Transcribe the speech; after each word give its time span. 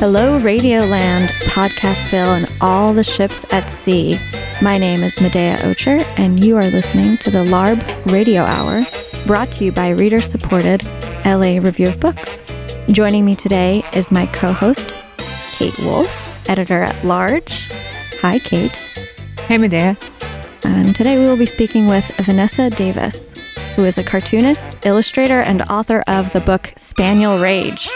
Hello, 0.00 0.40
Radioland, 0.40 1.26
Podcastville, 1.52 2.34
and 2.38 2.50
all 2.62 2.94
the 2.94 3.04
ships 3.04 3.44
at 3.52 3.68
sea. 3.70 4.18
My 4.62 4.78
name 4.78 5.02
is 5.02 5.14
Medaya 5.16 5.58
Ocher, 5.58 6.02
and 6.16 6.42
you 6.42 6.56
are 6.56 6.64
listening 6.70 7.18
to 7.18 7.30
the 7.30 7.44
LARB 7.44 8.10
Radio 8.10 8.40
Hour, 8.44 8.86
brought 9.26 9.52
to 9.52 9.64
you 9.66 9.72
by 9.72 9.90
reader 9.90 10.18
supported 10.18 10.84
LA 11.26 11.58
Review 11.58 11.88
of 11.88 12.00
Books. 12.00 12.40
Joining 12.88 13.26
me 13.26 13.36
today 13.36 13.84
is 13.92 14.10
my 14.10 14.24
co 14.28 14.54
host, 14.54 15.04
Kate 15.52 15.78
Wolf, 15.80 16.10
editor 16.48 16.82
at 16.82 17.04
large. 17.04 17.70
Hi, 18.22 18.38
Kate. 18.38 18.72
Hey, 19.48 19.58
Medaya. 19.58 19.98
And 20.64 20.96
today 20.96 21.18
we 21.18 21.26
will 21.26 21.36
be 21.36 21.44
speaking 21.44 21.88
with 21.88 22.06
Vanessa 22.20 22.70
Davis, 22.70 23.18
who 23.76 23.84
is 23.84 23.98
a 23.98 24.02
cartoonist, 24.02 24.78
illustrator, 24.82 25.42
and 25.42 25.60
author 25.68 26.02
of 26.06 26.32
the 26.32 26.40
book 26.40 26.72
Spaniel 26.78 27.38
Rage. 27.38 27.86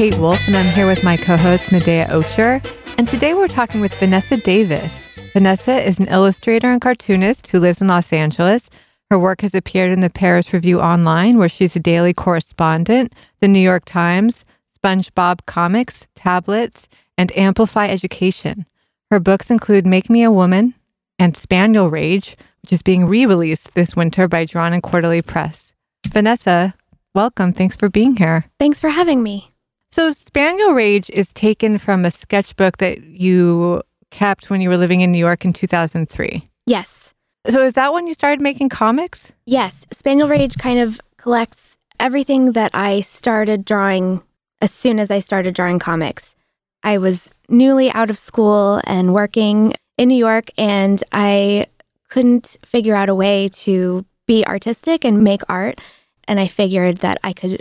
Kate 0.00 0.16
Wolf, 0.16 0.40
and 0.46 0.56
I'm 0.56 0.74
here 0.74 0.86
with 0.86 1.04
my 1.04 1.18
co 1.18 1.36
host, 1.36 1.64
Medaya 1.64 2.08
Ocher. 2.08 2.64
And 2.96 3.06
today 3.06 3.34
we're 3.34 3.48
talking 3.48 3.82
with 3.82 3.92
Vanessa 3.96 4.38
Davis. 4.38 5.06
Vanessa 5.34 5.86
is 5.86 5.98
an 5.98 6.08
illustrator 6.08 6.72
and 6.72 6.80
cartoonist 6.80 7.48
who 7.48 7.60
lives 7.60 7.82
in 7.82 7.88
Los 7.88 8.10
Angeles. 8.10 8.70
Her 9.10 9.18
work 9.18 9.42
has 9.42 9.54
appeared 9.54 9.92
in 9.92 10.00
the 10.00 10.08
Paris 10.08 10.54
Review 10.54 10.80
Online, 10.80 11.36
where 11.36 11.50
she's 11.50 11.76
a 11.76 11.80
daily 11.80 12.14
correspondent, 12.14 13.14
the 13.40 13.48
New 13.48 13.60
York 13.60 13.84
Times, 13.84 14.46
SpongeBob 14.82 15.40
Comics, 15.44 16.06
Tablets, 16.14 16.88
and 17.18 17.30
Amplify 17.36 17.86
Education. 17.86 18.64
Her 19.10 19.20
books 19.20 19.50
include 19.50 19.84
Make 19.84 20.08
Me 20.08 20.22
a 20.22 20.32
Woman 20.32 20.72
and 21.18 21.36
Spaniel 21.36 21.90
Rage, 21.90 22.38
which 22.62 22.72
is 22.72 22.80
being 22.80 23.04
re 23.04 23.26
released 23.26 23.74
this 23.74 23.94
winter 23.94 24.28
by 24.28 24.46
Drawn 24.46 24.72
and 24.72 24.82
Quarterly 24.82 25.20
Press. 25.20 25.74
Vanessa, 26.08 26.72
welcome. 27.14 27.52
Thanks 27.52 27.76
for 27.76 27.90
being 27.90 28.16
here. 28.16 28.46
Thanks 28.58 28.80
for 28.80 28.88
having 28.88 29.22
me. 29.22 29.49
So, 29.92 30.12
Spaniel 30.12 30.70
Rage 30.70 31.10
is 31.10 31.32
taken 31.32 31.78
from 31.78 32.04
a 32.04 32.12
sketchbook 32.12 32.76
that 32.76 33.02
you 33.02 33.82
kept 34.10 34.48
when 34.48 34.60
you 34.60 34.68
were 34.68 34.76
living 34.76 35.00
in 35.00 35.10
New 35.10 35.18
York 35.18 35.44
in 35.44 35.52
2003. 35.52 36.46
Yes. 36.66 37.12
So, 37.48 37.64
is 37.64 37.72
that 37.72 37.92
when 37.92 38.06
you 38.06 38.14
started 38.14 38.40
making 38.40 38.68
comics? 38.68 39.32
Yes. 39.46 39.74
Spaniel 39.92 40.28
Rage 40.28 40.56
kind 40.58 40.78
of 40.78 41.00
collects 41.16 41.76
everything 41.98 42.52
that 42.52 42.70
I 42.72 43.00
started 43.00 43.64
drawing 43.64 44.22
as 44.60 44.70
soon 44.70 45.00
as 45.00 45.10
I 45.10 45.18
started 45.18 45.54
drawing 45.54 45.80
comics. 45.80 46.36
I 46.84 46.98
was 46.98 47.30
newly 47.48 47.90
out 47.90 48.10
of 48.10 48.18
school 48.18 48.80
and 48.84 49.12
working 49.12 49.74
in 49.98 50.08
New 50.08 50.16
York, 50.16 50.50
and 50.56 51.02
I 51.10 51.66
couldn't 52.10 52.56
figure 52.64 52.94
out 52.94 53.08
a 53.08 53.14
way 53.14 53.48
to 53.48 54.04
be 54.26 54.46
artistic 54.46 55.04
and 55.04 55.24
make 55.24 55.42
art. 55.48 55.80
And 56.28 56.38
I 56.38 56.46
figured 56.46 56.98
that 56.98 57.18
I 57.24 57.32
could 57.32 57.60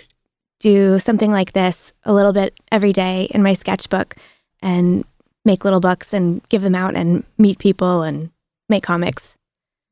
do 0.60 1.00
something 1.00 1.32
like 1.32 1.54
this 1.54 1.94
a 2.04 2.14
little 2.14 2.34
bit 2.34 2.54
every 2.72 2.94
day 2.94 3.26
in 3.32 3.44
my 3.44 3.54
sketchbook 3.54 4.16
and 4.62 5.06
make 5.46 5.64
little 5.64 5.80
books 5.80 6.14
and 6.14 6.48
give 6.50 6.62
them 6.62 6.76
out 6.76 6.96
and 6.96 7.24
meet 7.38 7.60
people 7.60 8.04
and 8.04 8.30
make 8.68 8.84
comics. 8.84 9.36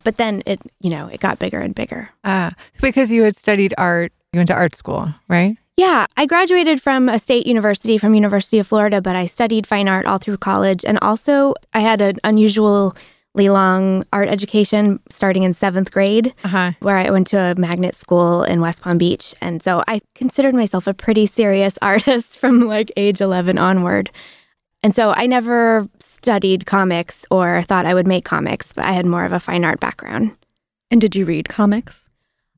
But 0.03 0.17
then 0.17 0.43
it, 0.45 0.59
you 0.79 0.89
know, 0.89 1.07
it 1.07 1.19
got 1.19 1.39
bigger 1.39 1.59
and 1.59 1.73
bigger. 1.73 2.09
Ah, 2.23 2.53
because 2.81 3.11
you 3.11 3.23
had 3.23 3.35
studied 3.35 3.73
art, 3.77 4.11
you 4.33 4.39
went 4.39 4.47
to 4.47 4.53
art 4.53 4.75
school, 4.75 5.13
right? 5.27 5.57
Yeah, 5.77 6.07
I 6.17 6.25
graduated 6.25 6.81
from 6.81 7.07
a 7.07 7.19
state 7.19 7.45
university 7.45 7.97
from 7.97 8.15
University 8.15 8.57
of 8.57 8.67
Florida, 8.67 8.99
but 8.99 9.15
I 9.15 9.27
studied 9.27 9.67
fine 9.67 9.87
art 9.87 10.05
all 10.05 10.17
through 10.17 10.37
college 10.37 10.83
and 10.83 10.97
also 11.01 11.53
I 11.73 11.81
had 11.81 12.01
an 12.01 12.19
unusually 12.23 12.91
long 13.37 14.03
art 14.11 14.27
education 14.27 14.99
starting 15.09 15.43
in 15.43 15.53
7th 15.53 15.91
grade 15.91 16.33
Uh-huh. 16.43 16.71
where 16.79 16.97
I 16.97 17.09
went 17.11 17.27
to 17.27 17.37
a 17.39 17.55
magnet 17.55 17.95
school 17.95 18.43
in 18.43 18.59
West 18.61 18.81
Palm 18.81 18.97
Beach. 18.97 19.33
And 19.41 19.61
so 19.63 19.83
I 19.87 20.01
considered 20.15 20.55
myself 20.55 20.87
a 20.87 20.93
pretty 20.93 21.25
serious 21.27 21.77
artist 21.81 22.39
from 22.39 22.67
like 22.67 22.91
age 22.97 23.21
11 23.21 23.57
onward. 23.57 24.09
And 24.83 24.93
so 24.93 25.11
I 25.11 25.25
never 25.27 25.87
studied 25.99 26.65
comics 26.65 27.25
or 27.31 27.63
thought 27.63 27.85
I 27.85 27.93
would 27.93 28.07
make 28.07 28.25
comics, 28.25 28.73
but 28.73 28.85
I 28.85 28.91
had 28.91 29.05
more 29.05 29.23
of 29.25 29.31
a 29.31 29.39
fine 29.39 29.63
art 29.63 29.79
background. 29.79 30.31
And 30.91 30.99
did 30.99 31.15
you 31.15 31.25
read 31.25 31.47
comics? 31.49 32.05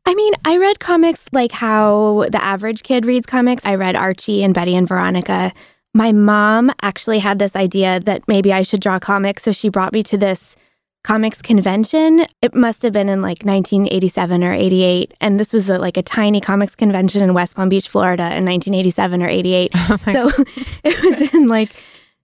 I 0.06 0.16
mean, 0.16 0.34
I 0.46 0.57
read 0.57 0.79
comics 0.79 1.25
like 1.34 1.51
how 1.51 2.25
the 2.31 2.44
average 2.44 2.84
kid 2.84 3.06
reads 3.06 3.25
comics. 3.25 3.66
I 3.66 3.75
read 3.75 3.96
Archie 3.96 4.44
and 4.44 4.53
Betty 4.53 4.75
and 4.75 4.88
Veronica. 4.88 5.51
My 5.94 6.11
mom 6.11 6.72
actually 6.81 7.19
had 7.19 7.38
this 7.40 7.56
idea 7.56 8.00
that 8.01 8.28
maybe 8.28 8.53
I 8.53 8.61
should 8.63 8.79
draw 8.81 8.97
comics. 9.00 9.44
So 9.44 9.51
she 9.51 9.69
brought 9.69 9.94
me 9.94 10.01
to 10.03 10.17
this 10.17 10.56
comics 11.03 11.41
convention. 11.41 12.25
It 12.41 12.53
must 12.53 12.81
have 12.81 12.93
been 12.93 13.09
in 13.09 13.21
like 13.21 13.43
1987 13.43 14.43
or 14.43 14.53
88. 14.53 15.13
And 15.21 15.39
this 15.39 15.53
was 15.53 15.69
a, 15.69 15.77
like 15.77 15.97
a 15.97 16.01
tiny 16.01 16.41
comics 16.41 16.75
convention 16.75 17.21
in 17.23 17.33
West 17.33 17.55
Palm 17.55 17.69
Beach, 17.69 17.89
Florida 17.89 18.23
in 18.23 18.45
1987 18.45 19.23
or 19.23 19.27
88. 19.27 19.71
Oh 19.75 19.97
so 20.11 20.29
it 20.83 21.01
was 21.03 21.33
in 21.33 21.47
like 21.47 21.71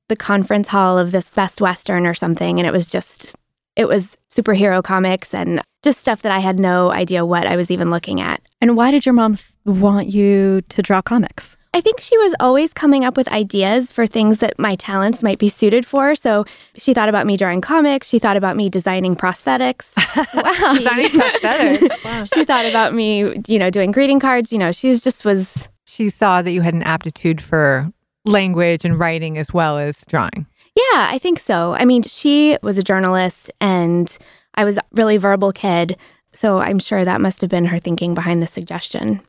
the 0.07 0.15
conference 0.15 0.67
hall 0.67 0.97
of 0.97 1.11
this 1.11 1.29
Best 1.29 1.61
Western 1.61 2.05
or 2.05 2.13
something. 2.13 2.59
And 2.59 2.67
it 2.67 2.71
was 2.71 2.85
just, 2.85 3.35
it 3.75 3.87
was 3.87 4.17
superhero 4.33 4.83
comics 4.83 5.33
and 5.33 5.61
just 5.83 5.99
stuff 5.99 6.21
that 6.23 6.31
I 6.31 6.39
had 6.39 6.59
no 6.59 6.91
idea 6.91 7.25
what 7.25 7.47
I 7.47 7.55
was 7.55 7.71
even 7.71 7.89
looking 7.89 8.19
at. 8.19 8.41
And 8.61 8.75
why 8.75 8.91
did 8.91 9.05
your 9.05 9.13
mom 9.13 9.39
want 9.65 10.07
you 10.07 10.61
to 10.69 10.81
draw 10.81 11.01
comics? 11.01 11.55
I 11.75 11.81
think 11.81 11.99
she 11.99 12.17
was 12.17 12.33
always 12.39 12.71
coming 12.71 13.03
up 13.03 13.17
with 13.17 13.27
ideas 13.27 13.91
for 13.91 14.07
things 14.07 14.37
that 14.37 14.57
my 14.57 14.75
talents 14.75 15.21
might 15.21 15.39
be 15.39 15.49
suited 15.49 15.85
for. 15.85 16.15
So 16.15 16.45
she 16.77 16.93
thought 16.93 17.09
about 17.09 17.27
me 17.27 17.35
drawing 17.35 17.59
comics. 17.59 18.07
She 18.07 18.17
thought 18.17 18.37
about 18.37 18.55
me 18.55 18.69
designing 18.69 19.15
prosthetics. 19.15 19.85
Wow. 20.33 20.53
She- 20.73 20.79
Designing 20.79 21.09
prosthetics. 21.09 22.03
Wow. 22.05 22.23
she 22.23 22.45
thought 22.45 22.65
about 22.65 22.93
me, 22.93 23.27
you 23.47 23.59
know, 23.59 23.69
doing 23.69 23.91
greeting 23.91 24.21
cards. 24.21 24.53
You 24.53 24.57
know, 24.57 24.71
she 24.71 24.87
was 24.87 25.01
just 25.01 25.25
was 25.25 25.67
She 25.85 26.09
saw 26.09 26.41
that 26.41 26.51
you 26.51 26.61
had 26.61 26.73
an 26.73 26.83
aptitude 26.83 27.41
for 27.41 27.91
language 28.23 28.85
and 28.85 28.97
writing 28.97 29.37
as 29.37 29.53
well 29.53 29.77
as 29.77 29.97
drawing. 30.07 30.45
Yeah, 30.75 31.09
I 31.11 31.17
think 31.21 31.39
so. 31.39 31.73
I 31.73 31.83
mean, 31.83 32.03
she 32.03 32.57
was 32.63 32.77
a 32.77 32.83
journalist 32.83 33.51
and 33.59 34.17
I 34.55 34.63
was 34.63 34.77
a 34.77 34.81
really 34.93 35.17
verbal 35.17 35.51
kid. 35.51 35.97
So 36.33 36.59
I'm 36.59 36.79
sure 36.79 37.03
that 37.03 37.19
must 37.19 37.41
have 37.41 37.49
been 37.49 37.65
her 37.65 37.79
thinking 37.79 38.13
behind 38.13 38.41
the 38.41 38.47
suggestion. 38.47 39.19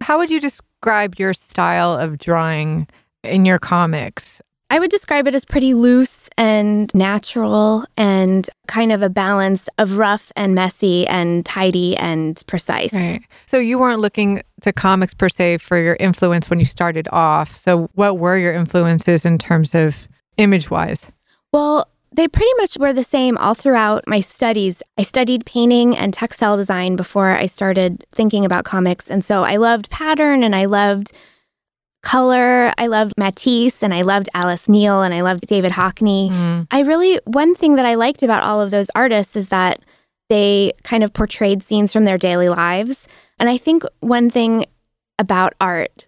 How 0.00 0.18
would 0.18 0.30
you 0.30 0.40
describe 0.40 0.65
your 1.18 1.34
style 1.34 1.92
of 1.92 2.18
drawing 2.18 2.86
in 3.24 3.44
your 3.44 3.58
comics? 3.58 4.40
I 4.68 4.80
would 4.80 4.90
describe 4.90 5.28
it 5.28 5.34
as 5.34 5.44
pretty 5.44 5.74
loose 5.74 6.28
and 6.36 6.92
natural 6.92 7.84
and 7.96 8.48
kind 8.66 8.90
of 8.90 9.00
a 9.00 9.08
balance 9.08 9.68
of 9.78 9.96
rough 9.96 10.32
and 10.34 10.54
messy 10.54 11.06
and 11.06 11.46
tidy 11.46 11.96
and 11.96 12.42
precise. 12.46 12.92
Right. 12.92 13.22
So 13.46 13.58
you 13.58 13.78
weren't 13.78 14.00
looking 14.00 14.42
to 14.62 14.72
comics 14.72 15.14
per 15.14 15.28
se 15.28 15.58
for 15.58 15.78
your 15.78 15.96
influence 16.00 16.50
when 16.50 16.58
you 16.58 16.66
started 16.66 17.06
off. 17.12 17.56
So 17.56 17.88
what 17.94 18.18
were 18.18 18.36
your 18.36 18.52
influences 18.52 19.24
in 19.24 19.38
terms 19.38 19.74
of 19.74 19.94
image 20.36 20.68
wise? 20.68 21.06
Well, 21.52 21.88
they 22.16 22.26
pretty 22.26 22.52
much 22.56 22.78
were 22.78 22.94
the 22.94 23.02
same 23.02 23.36
all 23.36 23.54
throughout 23.54 24.04
my 24.06 24.20
studies. 24.20 24.82
I 24.96 25.02
studied 25.02 25.44
painting 25.44 25.96
and 25.96 26.14
textile 26.14 26.56
design 26.56 26.96
before 26.96 27.36
I 27.36 27.46
started 27.46 28.06
thinking 28.10 28.44
about 28.44 28.64
comics. 28.64 29.08
And 29.10 29.22
so 29.22 29.44
I 29.44 29.56
loved 29.56 29.90
pattern 29.90 30.42
and 30.42 30.56
I 30.56 30.64
loved 30.64 31.12
color. 32.02 32.72
I 32.78 32.86
loved 32.86 33.12
Matisse 33.18 33.82
and 33.82 33.92
I 33.92 34.02
loved 34.02 34.30
Alice 34.32 34.66
Neel 34.66 35.02
and 35.02 35.12
I 35.12 35.20
loved 35.20 35.46
David 35.46 35.72
Hockney. 35.72 36.30
Mm. 36.30 36.66
I 36.70 36.80
really, 36.80 37.20
one 37.24 37.54
thing 37.54 37.76
that 37.76 37.84
I 37.84 37.96
liked 37.96 38.22
about 38.22 38.42
all 38.42 38.62
of 38.62 38.70
those 38.70 38.88
artists 38.94 39.36
is 39.36 39.48
that 39.48 39.80
they 40.30 40.72
kind 40.84 41.04
of 41.04 41.12
portrayed 41.12 41.62
scenes 41.62 41.92
from 41.92 42.06
their 42.06 42.18
daily 42.18 42.48
lives. 42.48 43.06
And 43.38 43.50
I 43.50 43.58
think 43.58 43.82
one 44.00 44.30
thing 44.30 44.64
about 45.18 45.52
art, 45.60 46.06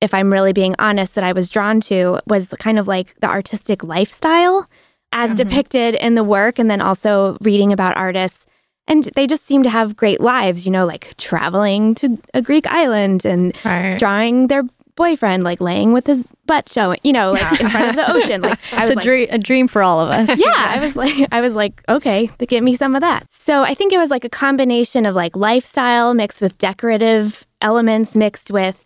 if 0.00 0.14
I'm 0.14 0.32
really 0.32 0.52
being 0.52 0.76
honest, 0.78 1.16
that 1.16 1.24
I 1.24 1.32
was 1.32 1.48
drawn 1.48 1.80
to 1.82 2.20
was 2.26 2.46
kind 2.60 2.78
of 2.78 2.86
like 2.86 3.18
the 3.20 3.28
artistic 3.28 3.82
lifestyle 3.82 4.68
as 5.12 5.30
Mhm. 5.32 5.36
depicted 5.36 5.94
in 5.96 6.14
the 6.14 6.24
work, 6.24 6.58
and 6.58 6.70
then 6.70 6.80
also 6.80 7.36
reading 7.42 7.72
about 7.72 7.96
artists. 7.96 8.44
And 8.86 9.04
they 9.16 9.26
just 9.26 9.46
seem 9.46 9.62
to 9.64 9.70
have 9.70 9.96
great 9.96 10.20
lives, 10.20 10.64
you 10.64 10.72
know, 10.72 10.86
like 10.86 11.14
traveling 11.18 11.94
to 11.96 12.18
a 12.34 12.40
Greek 12.42 12.66
island 12.66 13.24
and 13.24 13.54
Right. 13.64 13.98
drawing 13.98 14.46
their 14.46 14.62
boyfriend, 14.96 15.44
like 15.44 15.60
laying 15.60 15.92
with 15.92 16.06
his 16.06 16.24
butt 16.46 16.68
showing, 16.68 16.98
you 17.04 17.12
know, 17.12 17.32
like 17.32 17.60
in 17.60 17.68
front 17.68 17.90
of 17.90 17.96
the 17.96 18.10
ocean. 18.16 18.40
Like 18.42 18.58
It's 18.72 18.80
was 18.80 18.90
a, 18.90 18.94
like, 18.94 19.04
dream, 19.04 19.28
a 19.30 19.38
dream 19.38 19.68
for 19.68 19.82
all 19.82 20.00
of 20.00 20.08
us. 20.08 20.36
yeah, 20.38 20.72
I 20.74 20.80
was 20.80 20.96
like, 20.96 21.28
I 21.30 21.40
was 21.40 21.54
like, 21.54 21.82
okay, 21.88 22.30
give 22.48 22.64
me 22.64 22.74
some 22.76 22.94
of 22.96 23.02
that. 23.02 23.26
So 23.30 23.62
I 23.62 23.74
think 23.74 23.92
it 23.92 23.98
was 23.98 24.10
like 24.10 24.24
a 24.24 24.28
combination 24.30 25.04
of 25.06 25.14
like 25.14 25.36
lifestyle 25.36 26.14
mixed 26.14 26.40
with 26.40 26.56
decorative 26.58 27.46
elements 27.60 28.14
mixed 28.16 28.50
with 28.50 28.84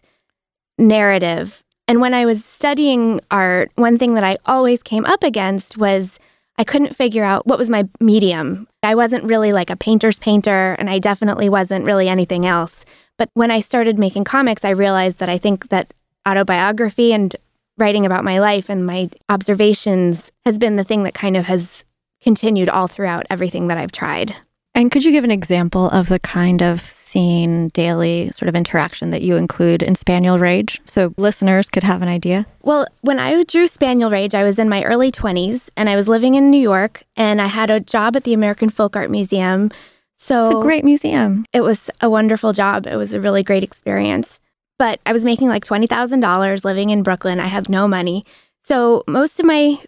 narrative. 0.78 1.62
And 1.92 2.00
when 2.00 2.14
I 2.14 2.24
was 2.24 2.42
studying 2.42 3.20
art, 3.30 3.70
one 3.74 3.98
thing 3.98 4.14
that 4.14 4.24
I 4.24 4.38
always 4.46 4.82
came 4.82 5.04
up 5.04 5.22
against 5.22 5.76
was 5.76 6.18
I 6.56 6.64
couldn't 6.64 6.96
figure 6.96 7.22
out 7.22 7.46
what 7.46 7.58
was 7.58 7.68
my 7.68 7.86
medium. 8.00 8.66
I 8.82 8.94
wasn't 8.94 9.24
really 9.24 9.52
like 9.52 9.68
a 9.68 9.76
painter's 9.76 10.18
painter, 10.18 10.72
and 10.78 10.88
I 10.88 10.98
definitely 10.98 11.50
wasn't 11.50 11.84
really 11.84 12.08
anything 12.08 12.46
else. 12.46 12.86
But 13.18 13.28
when 13.34 13.50
I 13.50 13.60
started 13.60 13.98
making 13.98 14.24
comics, 14.24 14.64
I 14.64 14.70
realized 14.70 15.18
that 15.18 15.28
I 15.28 15.36
think 15.36 15.68
that 15.68 15.92
autobiography 16.26 17.12
and 17.12 17.36
writing 17.76 18.06
about 18.06 18.24
my 18.24 18.38
life 18.38 18.70
and 18.70 18.86
my 18.86 19.10
observations 19.28 20.32
has 20.46 20.58
been 20.58 20.76
the 20.76 20.84
thing 20.84 21.02
that 21.02 21.12
kind 21.12 21.36
of 21.36 21.44
has 21.44 21.84
continued 22.22 22.70
all 22.70 22.88
throughout 22.88 23.26
everything 23.28 23.66
that 23.66 23.76
I've 23.76 23.92
tried. 23.92 24.34
And 24.74 24.90
could 24.90 25.04
you 25.04 25.12
give 25.12 25.24
an 25.24 25.30
example 25.30 25.90
of 25.90 26.08
the 26.08 26.18
kind 26.18 26.62
of 26.62 26.80
scene, 27.04 27.68
daily 27.68 28.30
sort 28.32 28.48
of 28.48 28.54
interaction 28.54 29.10
that 29.10 29.20
you 29.20 29.36
include 29.36 29.82
in 29.82 29.94
Spaniel 29.94 30.38
Rage 30.38 30.80
so 30.86 31.12
listeners 31.18 31.68
could 31.68 31.82
have 31.82 32.00
an 32.00 32.08
idea? 32.08 32.46
Well, 32.62 32.86
when 33.02 33.18
I 33.18 33.42
drew 33.44 33.66
Spaniel 33.66 34.10
Rage, 34.10 34.34
I 34.34 34.44
was 34.44 34.58
in 34.58 34.70
my 34.70 34.82
early 34.84 35.12
20s 35.12 35.68
and 35.76 35.90
I 35.90 35.96
was 35.96 36.08
living 36.08 36.34
in 36.36 36.50
New 36.50 36.60
York 36.60 37.02
and 37.16 37.42
I 37.42 37.48
had 37.48 37.70
a 37.70 37.80
job 37.80 38.16
at 38.16 38.24
the 38.24 38.32
American 38.32 38.70
Folk 38.70 38.96
Art 38.96 39.10
Museum. 39.10 39.70
So 40.16 40.46
It's 40.46 40.54
a 40.58 40.62
great 40.62 40.84
museum. 40.84 41.44
it 41.52 41.60
was 41.60 41.90
a 42.00 42.08
wonderful 42.08 42.54
job. 42.54 42.86
It 42.86 42.96
was 42.96 43.12
a 43.12 43.20
really 43.20 43.42
great 43.42 43.62
experience. 43.62 44.40
But 44.78 45.00
I 45.04 45.12
was 45.12 45.24
making 45.24 45.48
like 45.48 45.64
$20,000 45.66 46.64
living 46.64 46.88
in 46.90 47.02
Brooklyn. 47.02 47.40
I 47.40 47.46
had 47.48 47.68
no 47.68 47.86
money. 47.86 48.24
So 48.64 49.04
most 49.06 49.38
of 49.38 49.44
my 49.44 49.78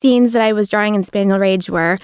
scenes 0.00 0.32
that 0.32 0.40
I 0.42 0.52
was 0.54 0.70
drawing 0.70 0.94
in 0.94 1.04
Spaniel 1.04 1.38
Rage 1.38 1.68
were 1.68 1.98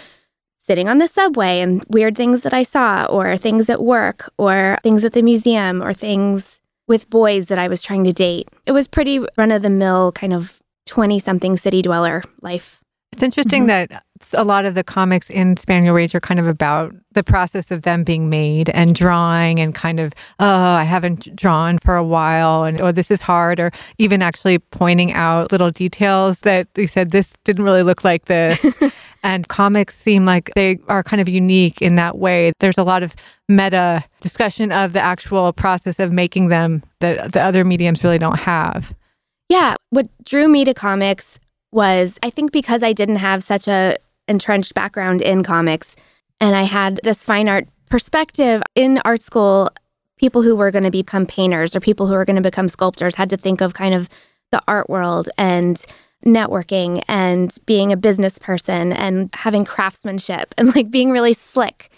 sitting 0.68 0.88
on 0.88 0.98
the 0.98 1.08
subway 1.08 1.60
and 1.60 1.82
weird 1.88 2.14
things 2.14 2.42
that 2.42 2.52
I 2.52 2.62
saw, 2.62 3.06
or 3.06 3.36
things 3.38 3.68
at 3.70 3.82
work, 3.82 4.30
or 4.36 4.78
things 4.82 5.02
at 5.02 5.14
the 5.14 5.22
museum, 5.22 5.82
or 5.82 5.94
things 5.94 6.60
with 6.86 7.08
boys 7.10 7.46
that 7.46 7.58
I 7.58 7.68
was 7.68 7.80
trying 7.82 8.04
to 8.04 8.12
date. 8.12 8.48
It 8.66 8.72
was 8.72 8.86
pretty 8.86 9.18
run 9.38 9.50
of 9.50 9.62
the 9.62 9.70
mill 9.70 10.12
kind 10.12 10.32
of 10.34 10.58
20 10.86 11.18
something 11.18 11.56
city 11.56 11.80
dweller 11.82 12.22
life. 12.42 12.80
It's 13.12 13.22
interesting 13.22 13.64
Mhm. 13.64 13.68
that 13.88 14.02
a 14.34 14.44
lot 14.44 14.66
of 14.66 14.74
the 14.74 14.84
comics 14.84 15.30
in 15.30 15.56
Spaniel 15.56 15.94
Rage 15.94 16.14
are 16.14 16.20
kind 16.20 16.38
of 16.38 16.46
about 16.46 16.94
the 17.12 17.22
process 17.24 17.70
of 17.70 17.82
them 17.82 18.04
being 18.04 18.28
made 18.28 18.68
and 18.70 18.94
drawing 18.94 19.58
and 19.60 19.74
kind 19.74 19.98
of, 19.98 20.12
oh, 20.38 20.46
I 20.46 20.84
haven't 20.84 21.34
drawn 21.34 21.78
for 21.78 21.96
a 21.96 22.04
while 22.04 22.64
and 22.64 22.80
oh, 22.80 22.92
this 22.92 23.10
is 23.10 23.20
hard, 23.22 23.58
or 23.60 23.70
even 23.96 24.20
actually 24.22 24.58
pointing 24.58 25.12
out 25.14 25.50
little 25.52 25.70
details 25.70 26.40
that 26.40 26.68
they 26.74 26.86
said 26.86 27.10
this 27.10 27.32
didn't 27.44 27.64
really 27.64 27.82
look 27.82 28.04
like 28.04 28.26
this. 28.26 28.60
and 29.22 29.48
comics 29.48 29.96
seem 29.96 30.24
like 30.24 30.50
they 30.54 30.78
are 30.88 31.02
kind 31.02 31.20
of 31.20 31.28
unique 31.28 31.82
in 31.82 31.96
that 31.96 32.18
way. 32.18 32.52
There's 32.60 32.78
a 32.78 32.84
lot 32.84 33.02
of 33.02 33.14
meta 33.48 34.04
discussion 34.20 34.72
of 34.72 34.92
the 34.92 35.00
actual 35.00 35.52
process 35.52 35.98
of 35.98 36.12
making 36.12 36.48
them 36.48 36.82
that 37.00 37.32
the 37.32 37.40
other 37.40 37.64
mediums 37.64 38.04
really 38.04 38.18
don't 38.18 38.38
have. 38.38 38.94
Yeah, 39.48 39.76
what 39.90 40.08
drew 40.24 40.48
me 40.48 40.64
to 40.64 40.74
comics 40.74 41.38
was 41.72 42.18
I 42.22 42.30
think 42.30 42.52
because 42.52 42.82
I 42.82 42.92
didn't 42.92 43.16
have 43.16 43.42
such 43.42 43.68
a 43.68 43.96
entrenched 44.26 44.74
background 44.74 45.22
in 45.22 45.42
comics 45.42 45.96
and 46.40 46.54
I 46.54 46.62
had 46.62 47.00
this 47.02 47.22
fine 47.22 47.48
art 47.48 47.66
perspective 47.88 48.62
in 48.74 49.00
art 49.04 49.22
school 49.22 49.70
people 50.18 50.42
who 50.42 50.54
were 50.56 50.70
going 50.70 50.84
to 50.84 50.90
become 50.90 51.26
painters 51.26 51.74
or 51.74 51.80
people 51.80 52.06
who 52.06 52.12
were 52.12 52.24
going 52.24 52.36
to 52.36 52.42
become 52.42 52.68
sculptors 52.68 53.14
had 53.14 53.30
to 53.30 53.36
think 53.36 53.60
of 53.60 53.74
kind 53.74 53.94
of 53.94 54.08
the 54.52 54.60
art 54.68 54.88
world 54.90 55.28
and 55.38 55.84
networking 56.26 57.02
and 57.08 57.56
being 57.66 57.92
a 57.92 57.96
business 57.96 58.38
person 58.38 58.92
and 58.92 59.30
having 59.32 59.64
craftsmanship 59.64 60.54
and 60.58 60.74
like 60.74 60.90
being 60.90 61.10
really 61.10 61.32
slick 61.32 61.90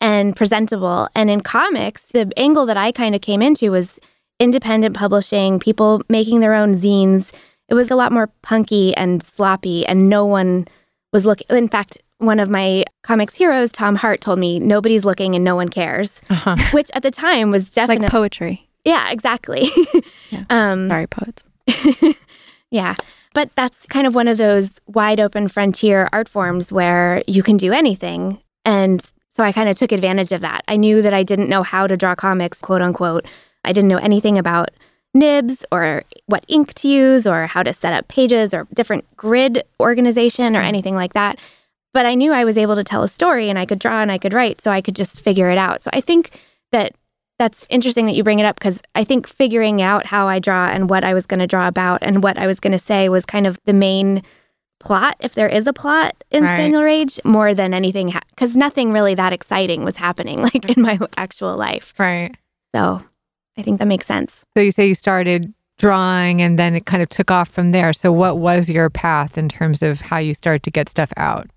and 0.00 0.34
presentable 0.36 1.08
and 1.14 1.30
in 1.30 1.40
comics 1.40 2.02
the 2.12 2.30
angle 2.36 2.66
that 2.66 2.76
I 2.76 2.92
kind 2.92 3.14
of 3.14 3.20
came 3.20 3.42
into 3.42 3.70
was 3.70 3.98
independent 4.40 4.96
publishing, 4.96 5.58
people 5.58 6.02
making 6.08 6.40
their 6.40 6.54
own 6.54 6.74
zines. 6.74 7.30
It 7.68 7.74
was 7.74 7.90
a 7.90 7.96
lot 7.96 8.12
more 8.12 8.28
punky 8.42 8.94
and 8.96 9.22
sloppy, 9.22 9.84
and 9.84 10.08
no 10.08 10.24
one 10.24 10.66
was 11.12 11.26
looking. 11.26 11.46
In 11.50 11.68
fact, 11.68 11.98
one 12.18 12.38
of 12.40 12.48
my 12.48 12.84
comics 13.02 13.34
heroes, 13.34 13.70
Tom 13.72 13.94
Hart, 13.96 14.20
told 14.20 14.38
me 14.38 14.58
nobody's 14.60 15.04
looking 15.04 15.34
and 15.34 15.44
no 15.44 15.56
one 15.56 15.68
cares, 15.68 16.20
Uh-huh. 16.30 16.56
which 16.72 16.88
at 16.94 17.02
the 17.02 17.10
time 17.10 17.50
was 17.50 17.68
definitely 17.68 18.04
Like 18.04 18.12
poetry. 18.12 18.68
yeah, 18.84 19.10
exactly. 19.10 19.68
Yeah. 20.30 20.44
um, 20.50 20.88
Sorry, 20.88 21.06
poets. 21.08 21.44
yeah. 22.70 22.94
But 23.34 23.50
that's 23.56 23.86
kind 23.86 24.06
of 24.06 24.14
one 24.14 24.28
of 24.28 24.38
those 24.38 24.80
wide 24.86 25.20
open 25.20 25.48
frontier 25.48 26.08
art 26.12 26.28
forms 26.28 26.72
where 26.72 27.22
you 27.26 27.42
can 27.42 27.56
do 27.56 27.72
anything. 27.72 28.40
And 28.64 29.00
so 29.30 29.44
I 29.44 29.52
kind 29.52 29.68
of 29.68 29.78
took 29.78 29.92
advantage 29.92 30.32
of 30.32 30.40
that. 30.40 30.64
I 30.66 30.76
knew 30.76 31.02
that 31.02 31.14
I 31.14 31.22
didn't 31.22 31.48
know 31.48 31.62
how 31.62 31.86
to 31.86 31.96
draw 31.96 32.14
comics, 32.14 32.58
quote 32.60 32.82
unquote. 32.82 33.26
I 33.64 33.72
didn't 33.72 33.88
know 33.88 33.98
anything 33.98 34.38
about 34.38 34.70
nibs 35.14 35.64
or 35.72 36.02
what 36.26 36.44
ink 36.48 36.74
to 36.74 36.88
use 36.88 37.26
or 37.26 37.46
how 37.46 37.62
to 37.62 37.72
set 37.72 37.92
up 37.92 38.08
pages 38.08 38.52
or 38.52 38.66
different 38.74 39.04
grid 39.16 39.62
organization 39.80 40.56
or 40.56 40.60
anything 40.60 40.94
like 40.94 41.14
that. 41.14 41.38
But 41.94 42.06
I 42.06 42.14
knew 42.14 42.32
I 42.32 42.44
was 42.44 42.58
able 42.58 42.76
to 42.76 42.84
tell 42.84 43.02
a 43.02 43.08
story 43.08 43.48
and 43.48 43.58
I 43.58 43.66
could 43.66 43.78
draw 43.78 44.00
and 44.00 44.12
I 44.12 44.18
could 44.18 44.34
write, 44.34 44.60
so 44.60 44.70
I 44.70 44.80
could 44.80 44.96
just 44.96 45.22
figure 45.22 45.50
it 45.50 45.58
out. 45.58 45.82
So 45.82 45.90
I 45.92 46.00
think 46.00 46.38
that 46.72 46.94
that's 47.38 47.64
interesting 47.68 48.06
that 48.06 48.14
you 48.14 48.24
bring 48.24 48.40
it 48.40 48.44
up 48.44 48.56
because 48.56 48.80
I 48.94 49.04
think 49.04 49.26
figuring 49.26 49.80
out 49.80 50.06
how 50.06 50.26
I 50.26 50.38
draw 50.38 50.68
and 50.68 50.90
what 50.90 51.04
I 51.04 51.14
was 51.14 51.26
going 51.26 51.40
to 51.40 51.46
draw 51.46 51.68
about 51.68 52.02
and 52.02 52.22
what 52.22 52.36
I 52.36 52.46
was 52.46 52.60
going 52.60 52.72
to 52.72 52.78
say 52.78 53.08
was 53.08 53.24
kind 53.24 53.46
of 53.46 53.58
the 53.64 53.72
main 53.72 54.22
plot, 54.80 55.16
if 55.20 55.34
there 55.34 55.48
is 55.48 55.66
a 55.66 55.72
plot 55.72 56.16
in 56.30 56.44
Right. 56.44 56.52
Spaniel 56.52 56.82
Rage, 56.82 57.20
more 57.24 57.54
than 57.54 57.74
anything, 57.74 58.12
because 58.30 58.56
nothing 58.56 58.92
really 58.92 59.14
that 59.14 59.32
exciting 59.32 59.84
was 59.84 59.96
happening 59.96 60.42
like 60.54 60.76
in 60.76 60.82
my 60.82 60.98
actual 61.16 61.56
life. 61.56 61.94
Right. 61.98 62.34
So 62.74 63.02
I 63.56 63.62
think 63.62 63.78
that 63.78 63.88
makes 63.88 64.06
sense. 64.06 64.44
So 64.56 64.62
you 64.62 64.70
say 64.70 64.88
you 64.88 64.94
started 64.94 65.52
drawing 65.78 66.42
and 66.42 66.58
then 66.58 66.74
it 66.74 66.86
kind 66.86 67.02
of 67.02 67.08
took 67.08 67.30
off 67.30 67.48
from 67.48 67.70
there. 67.70 67.92
So 67.92 68.12
what 68.12 68.38
was 68.38 68.68
your 68.68 68.90
path 68.90 69.38
in 69.38 69.48
terms 69.48 69.80
of 69.82 70.00
how 70.00 70.18
you 70.18 70.34
started 70.34 70.64
to 70.64 70.70
get 70.70 70.88
stuff 70.88 71.12
out? 71.16 71.48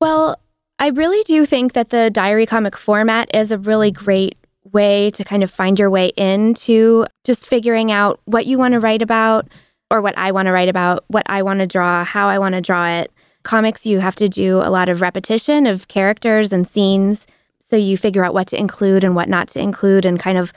Well, 0.00 0.38
I 0.78 0.88
really 0.88 1.22
do 1.24 1.44
think 1.44 1.72
that 1.74 1.90
the 1.90 2.10
diary 2.10 2.46
comic 2.46 2.76
format 2.76 3.34
is 3.34 3.50
a 3.50 3.58
really 3.58 3.90
great 3.90 4.36
way 4.72 5.10
to 5.10 5.24
kind 5.24 5.42
of 5.42 5.50
find 5.50 5.78
your 5.78 5.90
way 5.90 6.08
into 6.16 7.06
just 7.24 7.46
figuring 7.46 7.92
out 7.92 8.20
what 8.24 8.46
you 8.46 8.58
want 8.58 8.72
to 8.72 8.80
write 8.80 9.02
about 9.02 9.48
or 9.90 10.00
what 10.00 10.16
I 10.16 10.32
want 10.32 10.46
to 10.46 10.52
write 10.52 10.68
about, 10.68 11.04
what 11.08 11.24
I 11.26 11.42
want 11.42 11.60
to 11.60 11.66
draw, 11.66 12.04
how 12.04 12.28
I 12.28 12.38
want 12.38 12.54
to 12.54 12.60
draw 12.60 12.88
it. 12.88 13.12
Comics, 13.42 13.86
you 13.86 14.00
have 14.00 14.16
to 14.16 14.28
do 14.28 14.58
a 14.58 14.70
lot 14.70 14.88
of 14.88 15.00
repetition 15.00 15.66
of 15.66 15.88
characters 15.88 16.52
and 16.52 16.66
scenes. 16.66 17.26
So 17.68 17.76
you 17.76 17.96
figure 17.96 18.24
out 18.24 18.34
what 18.34 18.48
to 18.48 18.58
include 18.58 19.04
and 19.04 19.14
what 19.14 19.28
not 19.28 19.48
to 19.48 19.60
include 19.60 20.04
and 20.04 20.18
kind 20.20 20.38
of 20.38 20.52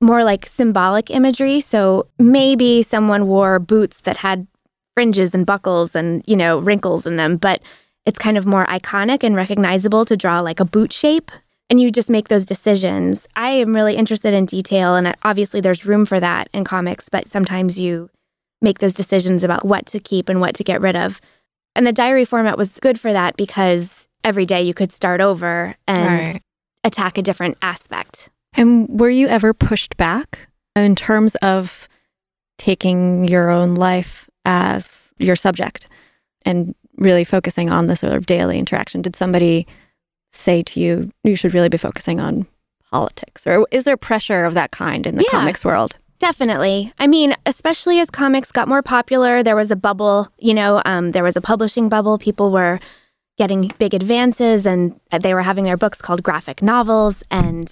more 0.00 0.24
like 0.24 0.46
symbolic 0.46 1.10
imagery. 1.10 1.60
So 1.60 2.06
maybe 2.18 2.82
someone 2.82 3.26
wore 3.26 3.58
boots 3.58 4.02
that 4.02 4.18
had 4.18 4.46
fringes 4.94 5.34
and 5.34 5.46
buckles 5.46 5.94
and, 5.94 6.22
you 6.26 6.36
know, 6.36 6.58
wrinkles 6.58 7.06
in 7.06 7.16
them, 7.16 7.36
but 7.36 7.62
it's 8.04 8.18
kind 8.18 8.36
of 8.38 8.46
more 8.46 8.66
iconic 8.66 9.22
and 9.22 9.36
recognizable 9.36 10.04
to 10.04 10.16
draw 10.16 10.40
like 10.40 10.60
a 10.60 10.64
boot 10.64 10.92
shape. 10.92 11.30
And 11.70 11.80
you 11.80 11.90
just 11.90 12.08
make 12.08 12.28
those 12.28 12.46
decisions. 12.46 13.26
I 13.36 13.50
am 13.50 13.74
really 13.74 13.94
interested 13.94 14.32
in 14.32 14.46
detail, 14.46 14.94
and 14.94 15.14
obviously 15.22 15.60
there's 15.60 15.84
room 15.84 16.06
for 16.06 16.18
that 16.18 16.48
in 16.54 16.64
comics, 16.64 17.08
but 17.10 17.28
sometimes 17.28 17.78
you 17.78 18.08
make 18.62 18.78
those 18.78 18.94
decisions 18.94 19.44
about 19.44 19.64
what 19.66 19.86
to 19.86 20.00
keep 20.00 20.28
and 20.28 20.40
what 20.40 20.54
to 20.56 20.64
get 20.64 20.80
rid 20.80 20.96
of. 20.96 21.20
And 21.76 21.86
the 21.86 21.92
diary 21.92 22.24
format 22.24 22.56
was 22.58 22.70
good 22.80 22.98
for 22.98 23.12
that 23.12 23.36
because 23.36 24.08
every 24.24 24.46
day 24.46 24.62
you 24.62 24.74
could 24.74 24.90
start 24.92 25.20
over 25.20 25.76
and 25.86 26.26
Right. 26.34 26.42
attack 26.84 27.18
a 27.18 27.22
different 27.22 27.56
aspect. 27.62 28.30
And 28.54 28.88
were 28.88 29.10
you 29.10 29.28
ever 29.28 29.52
pushed 29.52 29.96
back 29.96 30.48
in 30.74 30.96
terms 30.96 31.34
of 31.36 31.86
taking 32.56 33.28
your 33.28 33.50
own 33.50 33.74
life 33.74 34.28
as 34.44 35.12
your 35.18 35.36
subject 35.36 35.86
and 36.44 36.74
really 36.96 37.24
focusing 37.24 37.70
on 37.70 37.86
the 37.86 37.94
sort 37.94 38.14
of 38.14 38.26
daily 38.26 38.58
interaction? 38.58 39.02
Did 39.02 39.14
somebody 39.14 39.66
say 40.38 40.62
to 40.62 40.80
you, 40.80 41.10
you 41.24 41.36
should 41.36 41.54
really 41.54 41.68
be 41.68 41.78
focusing 41.78 42.20
on 42.20 42.46
politics? 42.90 43.46
Or 43.46 43.66
is 43.70 43.84
there 43.84 43.96
pressure 43.96 44.44
of 44.44 44.54
that 44.54 44.70
kind 44.70 45.06
in 45.06 45.16
the 45.16 45.24
Yeah. 45.24 45.30
comics 45.30 45.64
world? 45.64 45.96
Definitely. 46.20 46.92
I 46.98 47.06
mean, 47.06 47.34
especially 47.46 48.00
as 48.00 48.10
comics 48.10 48.50
got 48.50 48.66
more 48.68 48.82
popular, 48.82 49.42
there 49.42 49.54
was 49.56 49.70
a 49.70 49.76
bubble, 49.76 50.28
you 50.38 50.54
know, 50.54 50.82
um, 50.84 51.10
there 51.10 51.22
was 51.22 51.36
a 51.36 51.40
publishing 51.40 51.88
bubble. 51.88 52.18
People 52.18 52.50
were 52.50 52.80
getting 53.36 53.70
big 53.78 53.94
advances 53.94 54.66
and 54.66 54.98
they 55.20 55.32
were 55.32 55.42
having 55.42 55.64
their 55.64 55.76
books 55.76 56.00
called 56.00 56.22
graphic 56.24 56.60
novels. 56.60 57.22
And 57.30 57.70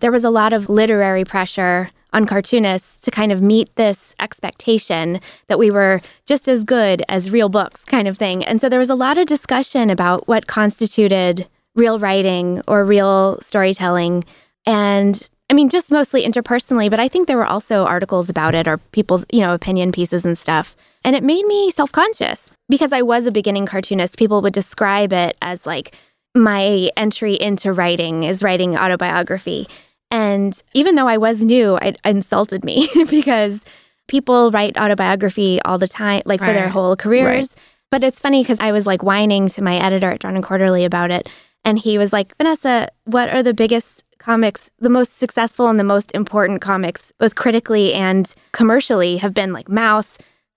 there 0.00 0.12
was 0.12 0.22
a 0.22 0.30
lot 0.30 0.52
of 0.52 0.68
literary 0.68 1.24
pressure 1.24 1.90
on 2.12 2.24
cartoonists 2.24 2.98
to 2.98 3.10
kind 3.10 3.32
of 3.32 3.42
meet 3.42 3.74
this 3.74 4.14
expectation 4.20 5.20
that 5.48 5.58
we 5.58 5.70
were 5.70 6.00
just 6.26 6.46
as 6.48 6.62
good 6.64 7.02
as 7.08 7.30
real 7.32 7.48
books, 7.48 7.84
kind 7.84 8.06
of 8.06 8.16
thing. 8.16 8.44
And 8.44 8.60
so 8.60 8.68
there 8.68 8.78
was 8.78 8.90
a 8.90 8.94
lot 8.94 9.18
of 9.18 9.26
discussion 9.26 9.90
about 9.90 10.26
what 10.28 10.46
constituted 10.46 11.48
real 11.78 11.98
writing 11.98 12.62
or 12.66 12.84
real 12.84 13.40
storytelling. 13.40 14.24
And 14.66 15.28
I 15.50 15.54
mean, 15.54 15.70
just 15.70 15.90
mostly 15.90 16.26
interpersonally, 16.26 16.90
but 16.90 17.00
I 17.00 17.08
think 17.08 17.26
there 17.26 17.38
were 17.38 17.46
also 17.46 17.86
articles 17.86 18.28
about 18.28 18.54
it 18.54 18.68
or 18.68 18.78
people's, 18.92 19.24
you 19.32 19.40
know, 19.40 19.54
opinion 19.54 19.92
pieces 19.92 20.24
and 20.24 20.36
stuff. 20.36 20.76
And 21.04 21.16
it 21.16 21.22
made 21.22 21.46
me 21.46 21.70
self 21.70 21.90
conscious 21.92 22.50
because 22.68 22.92
I 22.92 23.02
was 23.02 23.24
a 23.24 23.30
beginning 23.30 23.64
cartoonist. 23.64 24.18
People 24.18 24.42
would 24.42 24.52
describe 24.52 25.12
it 25.12 25.38
as 25.40 25.64
like 25.64 25.94
my 26.34 26.90
entry 26.96 27.34
into 27.34 27.72
writing 27.72 28.24
is 28.24 28.42
writing 28.42 28.76
autobiography. 28.76 29.66
And 30.10 30.60
even 30.74 30.94
though 30.94 31.08
I 31.08 31.16
was 31.16 31.42
new, 31.42 31.76
it 31.76 31.98
insulted 32.04 32.64
me 32.64 32.88
because 33.10 33.60
people 34.06 34.50
write 34.50 34.76
autobiography 34.76 35.60
all 35.64 35.78
the 35.78 35.88
time, 35.88 36.22
like 36.24 36.40
for 36.40 36.52
their 36.52 36.68
whole 36.68 36.96
careers. 36.96 37.54
But 37.90 38.04
it's 38.04 38.18
funny 38.18 38.42
because 38.42 38.60
I 38.60 38.72
was 38.72 38.86
like 38.86 39.02
whining 39.02 39.48
to 39.50 39.62
my 39.62 39.76
editor 39.76 40.10
at 40.10 40.20
Drawn 40.20 40.34
and 40.34 40.44
Quarterly 40.44 40.84
about 40.84 41.10
it. 41.10 41.28
And 41.64 41.78
he 41.78 41.98
was 41.98 42.12
like, 42.12 42.36
Vanessa, 42.36 42.88
what 43.04 43.28
are 43.28 43.42
the 43.42 43.54
biggest 43.54 44.04
comics, 44.18 44.70
the 44.78 44.88
most 44.88 45.18
successful 45.18 45.68
and 45.68 45.78
the 45.78 45.84
most 45.84 46.10
important 46.12 46.60
comics, 46.60 47.12
both 47.18 47.34
critically 47.34 47.92
and 47.94 48.34
commercially, 48.52 49.16
have 49.16 49.34
been 49.34 49.52
like 49.52 49.68
Maus, 49.68 50.06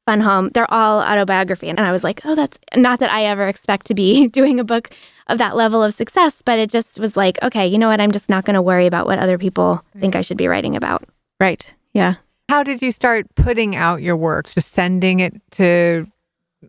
Fun 0.06 0.22
Home, 0.22 0.50
they're 0.54 0.72
all 0.74 1.00
autobiography. 1.00 1.70
And 1.70 1.80
I 1.80 1.92
was 1.92 2.04
like, 2.04 2.22
oh, 2.26 2.36
that's 2.36 2.58
not 2.76 3.00
that 3.00 3.12
I 3.12 3.26
ever 3.26 3.48
expect 3.48 3.86
to 3.88 3.94
be 3.94 4.28
doing 4.40 4.60
a 4.60 4.64
book 4.64 4.90
of 5.28 5.38
that 5.38 5.56
level 5.56 5.84
of 5.84 5.94
success, 5.94 6.42
but 6.44 6.60
it 6.60 6.70
just 6.70 7.00
was 7.00 7.16
like, 7.16 7.38
okay, 7.44 7.68
you 7.68 7.78
know 7.78 7.88
what? 7.88 8.02
I'm 8.02 8.12
just 8.12 8.30
not 8.30 8.46
going 8.46 8.56
to 8.56 8.62
worry 8.62 8.88
about 8.88 9.06
what 9.06 9.20
other 9.20 9.38
people 9.38 9.84
think 10.00 10.16
I 10.16 10.22
should 10.22 10.38
be 10.38 10.48
writing 10.48 10.76
about. 10.76 11.04
Right. 11.40 11.74
Yeah. 11.94 12.16
How 12.50 12.64
did 12.64 12.82
you 12.82 12.92
start 12.92 13.28
putting 13.36 13.76
out 13.76 14.02
your 14.02 14.18
work? 14.18 14.50
Just 14.50 14.74
sending 14.74 15.20
it 15.20 15.40
to 15.52 16.08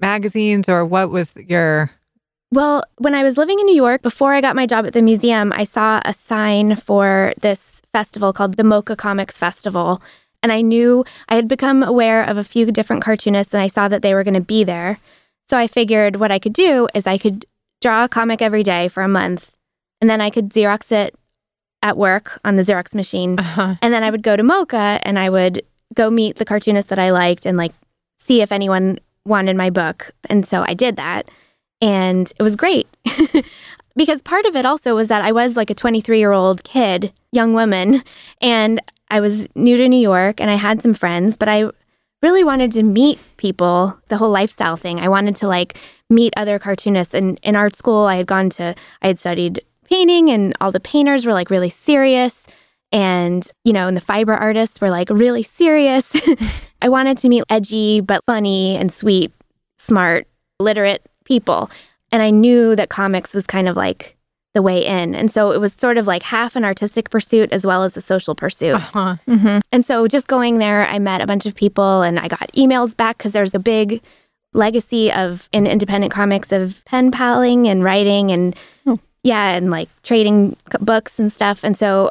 magazines 0.00 0.68
or 0.68 0.84
what 0.84 1.10
was 1.10 1.34
your 1.36 1.90
Well, 2.52 2.84
when 2.98 3.14
I 3.14 3.22
was 3.22 3.38
living 3.38 3.58
in 3.58 3.64
New 3.64 3.74
York, 3.74 4.02
before 4.02 4.34
I 4.34 4.42
got 4.42 4.54
my 4.54 4.66
job 4.66 4.84
at 4.86 4.92
the 4.92 5.00
museum, 5.00 5.52
I 5.54 5.64
saw 5.64 6.02
a 6.04 6.12
sign 6.12 6.76
for 6.76 7.32
this 7.40 7.80
festival 7.92 8.34
called 8.34 8.58
the 8.58 8.62
MoCCA 8.62 8.96
Comics 8.98 9.36
Festival. 9.36 10.02
And 10.42 10.52
I 10.52 10.60
knew 10.60 11.04
I 11.30 11.36
had 11.36 11.48
become 11.48 11.82
aware 11.82 12.22
of 12.22 12.36
a 12.36 12.44
few 12.44 12.70
different 12.70 13.02
cartoonists 13.02 13.54
and 13.54 13.62
I 13.62 13.68
saw 13.68 13.88
that 13.88 14.02
they 14.02 14.12
were 14.12 14.24
going 14.24 14.34
to 14.34 14.40
be 14.40 14.64
there. 14.64 14.98
So 15.48 15.56
I 15.56 15.66
figured 15.66 16.16
what 16.16 16.30
I 16.30 16.38
could 16.38 16.52
do 16.52 16.88
is 16.94 17.06
I 17.06 17.16
could 17.16 17.46
draw 17.80 18.04
a 18.04 18.08
comic 18.08 18.42
every 18.42 18.62
day 18.62 18.88
for 18.88 19.02
a 19.02 19.08
month 19.08 19.52
and 20.00 20.10
then 20.10 20.20
I 20.20 20.28
could 20.28 20.50
Xerox 20.50 20.92
it 20.92 21.14
at 21.80 21.96
work 21.96 22.38
on 22.44 22.56
the 22.56 22.62
Xerox 22.62 22.94
machine. 22.94 23.38
uh-huh. 23.38 23.76
And 23.80 23.94
then 23.94 24.02
I 24.02 24.10
would 24.10 24.22
go 24.22 24.36
to 24.36 24.42
MoCCA 24.42 25.00
and 25.02 25.18
I 25.18 25.30
would 25.30 25.62
go 25.94 26.10
meet 26.10 26.36
the 26.36 26.44
cartoonists 26.44 26.90
that 26.90 26.98
I 26.98 27.10
liked 27.10 27.46
and 27.46 27.56
like 27.56 27.72
see 28.18 28.42
if 28.42 28.52
anyone 28.52 28.98
wanted 29.24 29.56
my 29.56 29.70
book. 29.70 30.10
And 30.28 30.46
so 30.46 30.64
I 30.66 30.74
did 30.74 30.96
that. 30.96 31.30
And 31.82 32.32
it 32.38 32.42
was 32.42 32.56
great. 32.56 32.88
because 33.96 34.22
part 34.22 34.46
of 34.46 34.56
it 34.56 34.64
also 34.64 34.94
was 34.94 35.08
that 35.08 35.22
I 35.22 35.32
was 35.32 35.56
like 35.56 35.68
a 35.68 35.74
23 35.74 36.18
year 36.18 36.32
old 36.32 36.64
kid, 36.64 37.12
young 37.32 37.52
woman, 37.52 38.02
and 38.40 38.80
I 39.10 39.20
was 39.20 39.46
new 39.54 39.76
to 39.76 39.88
New 39.88 40.00
York 40.00 40.40
and 40.40 40.50
I 40.50 40.54
had 40.54 40.80
some 40.80 40.94
friends, 40.94 41.36
but 41.36 41.48
I 41.48 41.70
really 42.22 42.44
wanted 42.44 42.72
to 42.72 42.82
meet 42.82 43.18
people, 43.36 43.98
the 44.08 44.16
whole 44.16 44.30
lifestyle 44.30 44.76
thing. 44.76 45.00
I 45.00 45.08
wanted 45.08 45.36
to 45.36 45.48
like 45.48 45.76
meet 46.08 46.32
other 46.36 46.58
cartoonists. 46.58 47.12
And 47.12 47.38
in 47.42 47.56
art 47.56 47.76
school, 47.76 48.06
I 48.06 48.16
had 48.16 48.26
gone 48.26 48.48
to, 48.50 48.74
I 49.02 49.08
had 49.08 49.18
studied 49.18 49.60
painting 49.84 50.30
and 50.30 50.54
all 50.60 50.70
the 50.70 50.80
painters 50.80 51.26
were 51.26 51.32
like 51.32 51.50
really 51.50 51.68
serious. 51.68 52.46
And, 52.92 53.46
you 53.64 53.72
know, 53.72 53.88
and 53.88 53.96
the 53.96 54.02
fiber 54.02 54.34
artists 54.34 54.80
were 54.80 54.90
like 54.90 55.10
really 55.10 55.42
serious. 55.42 56.12
I 56.82 56.88
wanted 56.88 57.18
to 57.18 57.28
meet 57.28 57.44
edgy, 57.50 58.00
but 58.00 58.22
funny 58.24 58.76
and 58.76 58.92
sweet, 58.92 59.32
smart, 59.78 60.26
literate 60.60 61.04
people. 61.24 61.70
And 62.10 62.22
I 62.22 62.30
knew 62.30 62.76
that 62.76 62.88
comics 62.90 63.32
was 63.32 63.46
kind 63.46 63.68
of 63.68 63.76
like 63.76 64.16
the 64.54 64.60
way 64.62 64.84
in. 64.84 65.14
And 65.14 65.30
so 65.30 65.50
it 65.50 65.60
was 65.60 65.72
sort 65.72 65.96
of 65.96 66.06
like 66.06 66.22
half 66.22 66.56
an 66.56 66.64
artistic 66.64 67.08
pursuit 67.08 67.50
as 67.52 67.64
well 67.64 67.84
as 67.84 67.96
a 67.96 68.02
social 68.02 68.34
pursuit. 68.34 68.74
Uh-huh. 68.74 69.16
Mm-hmm. 69.26 69.60
And 69.72 69.84
so 69.84 70.06
just 70.06 70.28
going 70.28 70.58
there, 70.58 70.86
I 70.86 70.98
met 70.98 71.22
a 71.22 71.26
bunch 71.26 71.46
of 71.46 71.54
people 71.54 72.02
and 72.02 72.18
I 72.18 72.28
got 72.28 72.52
emails 72.52 72.94
back 72.94 73.16
because 73.16 73.32
there's 73.32 73.54
a 73.54 73.58
big 73.58 74.02
legacy 74.52 75.10
of 75.10 75.48
in 75.52 75.66
independent 75.66 76.12
comics 76.12 76.52
of 76.52 76.84
pen 76.84 77.10
paling 77.10 77.66
and 77.66 77.82
writing 77.82 78.30
and 78.30 78.54
Oh. 78.86 78.98
yeah, 79.22 79.52
and 79.52 79.70
like 79.70 79.88
trading 80.02 80.56
books 80.80 81.18
and 81.18 81.32
stuff. 81.32 81.64
And 81.64 81.74
so 81.74 82.10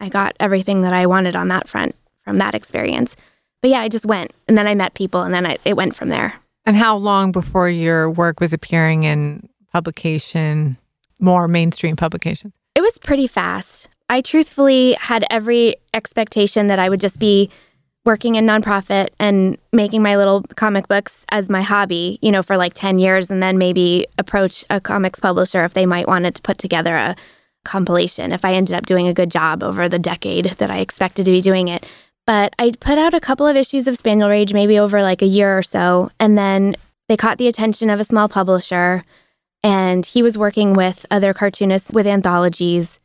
I 0.00 0.08
got 0.08 0.34
everything 0.40 0.82
that 0.82 0.92
I 0.92 1.06
wanted 1.06 1.36
on 1.36 1.46
that 1.48 1.68
front 1.68 1.94
from 2.24 2.38
that 2.38 2.56
experience. 2.56 3.14
But 3.60 3.70
yeah, 3.70 3.80
I 3.82 3.88
just 3.88 4.04
went 4.04 4.32
and 4.48 4.58
then 4.58 4.66
I 4.66 4.74
met 4.74 4.94
people 4.94 5.22
and 5.22 5.32
then 5.32 5.46
I, 5.46 5.58
it 5.64 5.76
went 5.76 5.94
from 5.94 6.08
there. 6.08 6.34
And 6.64 6.76
how 6.76 6.96
long 6.96 7.32
before 7.32 7.68
your 7.68 8.10
work 8.10 8.40
was 8.40 8.52
appearing 8.52 9.04
in 9.04 9.48
publication, 9.72 10.76
more 11.18 11.48
mainstream 11.48 11.96
publications? 11.96 12.54
It 12.74 12.82
was 12.82 12.98
pretty 12.98 13.26
fast. 13.26 13.88
I 14.08 14.20
truthfully 14.20 14.92
had 14.94 15.24
every 15.30 15.76
expectation 15.94 16.66
that 16.68 16.78
I 16.78 16.88
would 16.88 17.00
just 17.00 17.18
be 17.18 17.50
working 18.04 18.34
in 18.34 18.46
nonprofit 18.46 19.08
and 19.18 19.56
making 19.72 20.02
my 20.02 20.16
little 20.16 20.42
comic 20.56 20.88
books 20.88 21.24
as 21.30 21.48
my 21.48 21.62
hobby, 21.62 22.18
you 22.20 22.32
know, 22.32 22.42
for 22.42 22.56
like 22.56 22.74
10 22.74 22.98
years 22.98 23.30
and 23.30 23.42
then 23.42 23.58
maybe 23.58 24.06
approach 24.18 24.64
a 24.70 24.80
comics 24.80 25.20
publisher 25.20 25.64
if 25.64 25.74
they 25.74 25.86
might 25.86 26.08
wanted 26.08 26.34
to 26.34 26.42
put 26.42 26.58
together 26.58 26.96
a 26.96 27.16
compilation 27.64 28.32
if 28.32 28.44
I 28.44 28.54
ended 28.54 28.74
up 28.74 28.86
doing 28.86 29.06
a 29.06 29.14
good 29.14 29.30
job 29.30 29.62
over 29.62 29.88
the 29.88 29.98
decade 29.98 30.46
that 30.58 30.70
I 30.70 30.78
expected 30.78 31.24
to 31.26 31.30
be 31.30 31.40
doing 31.40 31.68
it. 31.68 31.86
But 32.26 32.54
I 32.58 32.72
put 32.78 32.98
out 32.98 33.14
a 33.14 33.20
couple 33.20 33.46
of 33.46 33.56
issues 33.56 33.86
of 33.88 33.96
Spaniel 33.96 34.28
Rage 34.28 34.52
maybe 34.52 34.78
over 34.78 35.02
like 35.02 35.22
a 35.22 35.26
year 35.26 35.56
or 35.56 35.62
so 35.62 36.10
and 36.20 36.38
then 36.38 36.76
they 37.08 37.16
caught 37.16 37.38
the 37.38 37.48
attention 37.48 37.90
of 37.90 38.00
a 38.00 38.04
small 38.04 38.28
publisher 38.28 39.04
and 39.62 40.04
he 40.06 40.22
was 40.22 40.38
working 40.38 40.72
with 40.72 41.04
other 41.10 41.34
cartoonists 41.34 41.90
with 41.90 42.06
anthologies 42.06 42.98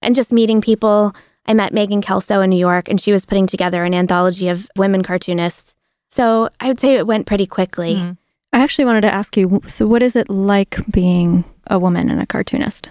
and 0.00 0.14
just 0.14 0.32
meeting 0.32 0.60
people. 0.60 1.14
I 1.46 1.54
met 1.54 1.72
Megan 1.72 2.02
Kelso 2.02 2.40
in 2.40 2.50
New 2.50 2.58
York, 2.58 2.88
and 2.88 3.00
she 3.00 3.10
was 3.10 3.24
putting 3.24 3.46
together 3.46 3.84
an 3.84 3.94
anthology 3.94 4.48
of 4.48 4.68
women 4.76 5.02
cartoonists. 5.02 5.74
So 6.10 6.50
I 6.60 6.68
would 6.68 6.80
say 6.80 6.94
it 6.94 7.06
went 7.06 7.26
pretty 7.26 7.46
quickly. 7.46 7.96
Mhm. 7.96 8.16
I 8.52 8.60
actually 8.60 8.84
wanted 8.84 9.02
to 9.02 9.12
ask 9.12 9.36
you 9.36 9.60
so, 9.66 9.86
what 9.86 10.02
is 10.02 10.14
it 10.16 10.30
like 10.30 10.78
being 10.90 11.44
a 11.66 11.78
woman 11.78 12.10
and 12.10 12.20
a 12.20 12.26
cartoonist? 12.26 12.90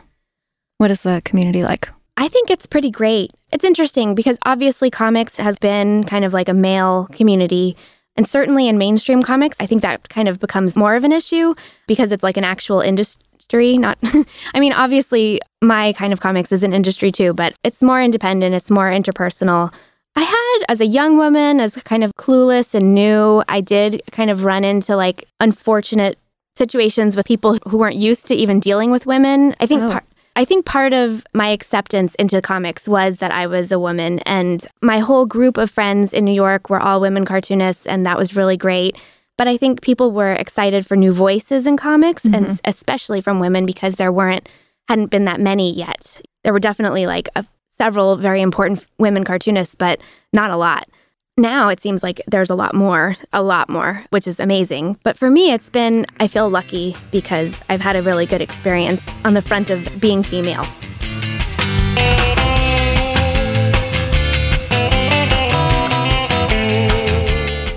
What 0.77 0.91
is 0.91 1.01
the 1.01 1.21
community 1.23 1.63
like? 1.63 1.89
I 2.17 2.27
think 2.27 2.49
it's 2.49 2.65
pretty 2.65 2.89
great. 2.89 3.31
It's 3.51 3.63
interesting 3.63 4.15
because 4.15 4.37
obviously 4.45 4.89
comics 4.89 5.35
has 5.37 5.55
been 5.57 6.03
kind 6.03 6.25
of 6.25 6.33
like 6.33 6.49
a 6.49 6.53
male 6.53 7.07
community. 7.13 7.77
And 8.15 8.27
certainly 8.27 8.67
in 8.67 8.77
mainstream 8.79 9.21
comics, 9.21 9.55
I 9.59 9.67
think 9.67 9.83
that 9.83 10.09
kind 10.09 10.27
of 10.27 10.39
becomes 10.39 10.75
more 10.75 10.95
of 10.95 11.03
an 11.03 11.11
issue 11.11 11.53
because 11.87 12.11
it's 12.11 12.23
like 12.23 12.35
an 12.35 12.43
actual 12.43 12.81
industry. 12.81 13.77
Not, 13.77 13.99
I 14.55 14.59
mean, 14.59 14.73
obviously, 14.73 15.39
my 15.61 15.93
kind 15.93 16.11
of 16.11 16.19
comics 16.19 16.51
is 16.51 16.63
an 16.63 16.73
industry 16.73 17.11
too, 17.11 17.33
but 17.33 17.53
it's 17.63 17.81
more 17.83 18.01
independent, 18.01 18.55
it's 18.55 18.71
more 18.71 18.89
interpersonal. 18.89 19.71
I 20.15 20.21
had, 20.21 20.65
as 20.67 20.81
a 20.81 20.85
young 20.87 21.17
woman, 21.17 21.59
as 21.59 21.73
kind 21.75 22.03
of 22.03 22.11
clueless 22.17 22.73
and 22.73 22.95
new, 22.95 23.43
I 23.47 23.61
did 23.61 24.01
kind 24.11 24.31
of 24.31 24.43
run 24.43 24.63
into 24.63 24.95
like 24.95 25.25
unfortunate 25.39 26.17
situations 26.57 27.15
with 27.15 27.27
people 27.27 27.59
who 27.67 27.77
weren't 27.77 27.95
used 27.97 28.25
to 28.25 28.33
even 28.35 28.59
dealing 28.59 28.89
with 28.89 29.05
women. 29.05 29.55
I 29.59 29.67
think 29.67 29.83
Oh. 29.83 29.89
par- 29.91 30.03
I 30.37 30.45
think 30.45 30.67
part 30.67 30.93
of 30.93 31.25
my 31.33 31.47
acceptance 31.47 32.13
into 32.15 32.43
comics 32.43 32.87
was 32.87 33.17
that 33.17 33.31
I 33.31 33.47
was 33.47 33.71
a 33.71 33.79
woman, 33.79 34.19
and 34.19 34.65
my 34.83 34.99
whole 34.99 35.25
group 35.25 35.57
of 35.57 35.71
friends 35.71 36.13
in 36.13 36.25
New 36.25 36.33
York 36.33 36.69
were 36.69 36.79
all 36.79 37.01
women 37.01 37.25
cartoonists, 37.25 37.87
and 37.87 38.05
that 38.05 38.19
was 38.19 38.35
really 38.35 38.55
great. 38.55 38.95
But 39.35 39.47
I 39.47 39.57
think 39.57 39.81
people 39.81 40.11
were 40.11 40.33
excited 40.33 40.85
for 40.85 40.95
new 40.95 41.11
voices 41.11 41.65
in 41.65 41.75
comics, 41.75 42.23
and 42.23 42.45
mm-hmm. 42.45 42.55
especially 42.65 43.19
from 43.19 43.39
women 43.39 43.65
because 43.65 43.95
there 43.95 44.11
weren't 44.11 44.47
hadn't 44.87 45.07
been 45.07 45.25
that 45.25 45.41
many 45.41 45.73
yet. 45.73 46.21
There 46.43 46.53
were 46.53 46.59
definitely 46.59 47.07
like 47.07 47.29
a, 47.35 47.43
several 47.79 48.15
very 48.15 48.41
important 48.41 48.85
women 48.99 49.23
cartoonists, 49.23 49.73
but 49.73 49.99
not 50.33 50.51
a 50.51 50.55
lot. 50.55 50.87
Now 51.39 51.69
it 51.69 51.79
seems 51.79 52.01
like 52.01 52.19
there's 52.25 52.49
a 52.49 52.55
lot 52.55 52.73
more, 52.73 53.15
a 53.31 53.43
lot 53.43 53.69
more, 53.69 54.03
which 54.09 54.25
is 54.25 54.39
amazing. 54.39 54.97
But 55.03 55.19
for 55.19 55.29
me, 55.29 55.51
it's 55.51 55.69
been, 55.69 56.07
I 56.19 56.27
feel 56.27 56.49
lucky 56.49 56.95
because 57.11 57.53
I've 57.69 57.79
had 57.79 57.95
a 57.95 58.01
really 58.01 58.25
good 58.25 58.41
experience 58.41 59.03
on 59.23 59.35
the 59.35 59.43
front 59.43 59.69
of 59.69 59.87
being 60.01 60.23
female. 60.23 60.65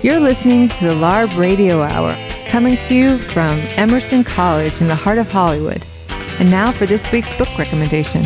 You're 0.01 0.19
listening 0.19 0.69
to 0.69 0.83
the 0.83 0.95
LARB 0.95 1.37
Radio 1.37 1.83
Hour, 1.83 2.17
coming 2.47 2.77
to 2.77 2.95
you 2.95 3.19
from 3.19 3.59
Emerson 3.77 4.23
College 4.23 4.81
in 4.81 4.87
the 4.87 4.95
heart 4.95 5.19
of 5.19 5.29
Hollywood. 5.29 5.85
And 6.39 6.49
now 6.49 6.71
for 6.71 6.87
this 6.87 7.03
week's 7.11 7.37
book 7.37 7.55
recommendation. 7.59 8.25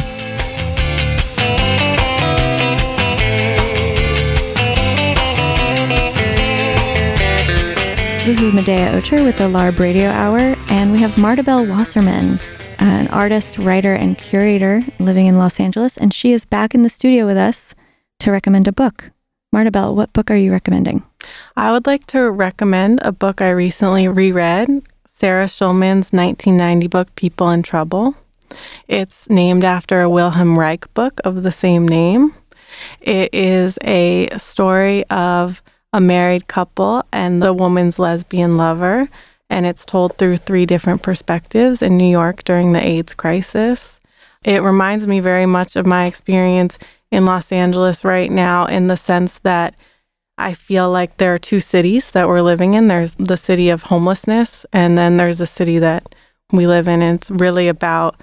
This 8.25 8.41
is 8.41 8.53
Medaya 8.53 8.99
Ocher 8.99 9.23
with 9.23 9.37
the 9.37 9.43
LARB 9.43 9.77
Radio 9.77 10.09
Hour, 10.09 10.55
and 10.67 10.91
we 10.91 10.99
have 10.99 11.11
Martabel 11.11 11.69
Wasserman, 11.69 12.39
an 12.79 13.07
artist, 13.09 13.59
writer, 13.59 13.93
and 13.93 14.17
curator 14.17 14.81
living 14.97 15.27
in 15.27 15.37
Los 15.37 15.59
Angeles, 15.59 15.95
and 15.95 16.11
she 16.11 16.33
is 16.33 16.43
back 16.43 16.73
in 16.73 16.81
the 16.81 16.89
studio 16.89 17.27
with 17.27 17.37
us 17.37 17.75
to 18.21 18.31
recommend 18.31 18.67
a 18.67 18.71
book. 18.71 19.11
Martabel, 19.53 19.93
what 19.93 20.11
book 20.11 20.31
are 20.31 20.35
you 20.35 20.51
recommending? 20.51 21.03
I 21.55 21.71
would 21.71 21.85
like 21.85 22.07
to 22.07 22.31
recommend 22.31 22.97
a 23.03 23.11
book 23.11 23.41
I 23.43 23.51
recently 23.51 24.07
reread, 24.07 24.81
Sarah 25.13 25.45
Schulman's 25.45 26.11
1990 26.11 26.87
book, 26.87 27.15
People 27.15 27.51
in 27.51 27.61
Trouble. 27.61 28.15
It's 28.87 29.29
named 29.29 29.63
after 29.63 30.01
a 30.01 30.09
Wilhelm 30.09 30.57
Reich 30.57 30.91
book 30.95 31.21
of 31.23 31.43
the 31.43 31.51
same 31.51 31.87
name. 31.87 32.33
It 33.01 33.31
is 33.35 33.77
a 33.83 34.35
story 34.39 35.07
of 35.11 35.61
a 35.95 36.01
married 36.01 36.45
couple 36.49 37.01
and 37.13 37.41
the 37.41 37.53
woman's 37.53 37.97
lesbian 37.97 38.57
lover, 38.57 39.07
and 39.49 39.65
it's 39.65 39.85
told 39.85 40.17
through 40.17 40.35
three 40.35 40.65
different 40.65 41.01
perspectives 41.01 41.81
in 41.81 41.95
New 41.95 42.09
York 42.09 42.43
during 42.43 42.73
the 42.73 42.85
AIDS 42.85 43.13
crisis. 43.13 44.01
It 44.43 44.61
reminds 44.61 45.07
me 45.07 45.21
very 45.21 45.45
much 45.45 45.77
of 45.77 45.85
my 45.85 46.05
experience 46.05 46.77
in 47.11 47.25
Los 47.25 47.49
Angeles 47.49 48.03
right 48.03 48.29
now 48.29 48.65
in 48.65 48.87
the 48.87 48.97
sense 48.97 49.39
that 49.43 49.73
I 50.37 50.53
feel 50.53 50.91
like 50.91 51.15
there 51.15 51.33
are 51.33 51.39
two 51.39 51.61
cities 51.61 52.11
that 52.11 52.27
we're 52.27 52.41
living 52.41 52.73
in. 52.73 52.89
There's 52.89 53.13
the 53.13 53.37
city 53.37 53.69
of 53.69 53.83
homelessness, 53.83 54.65
and 54.73 54.97
then 54.97 55.15
there's 55.15 55.37
the 55.37 55.45
city 55.45 55.79
that 55.79 56.13
we 56.51 56.67
live 56.67 56.89
in. 56.89 57.01
And 57.01 57.21
it's 57.21 57.31
really 57.31 57.69
about 57.69 58.19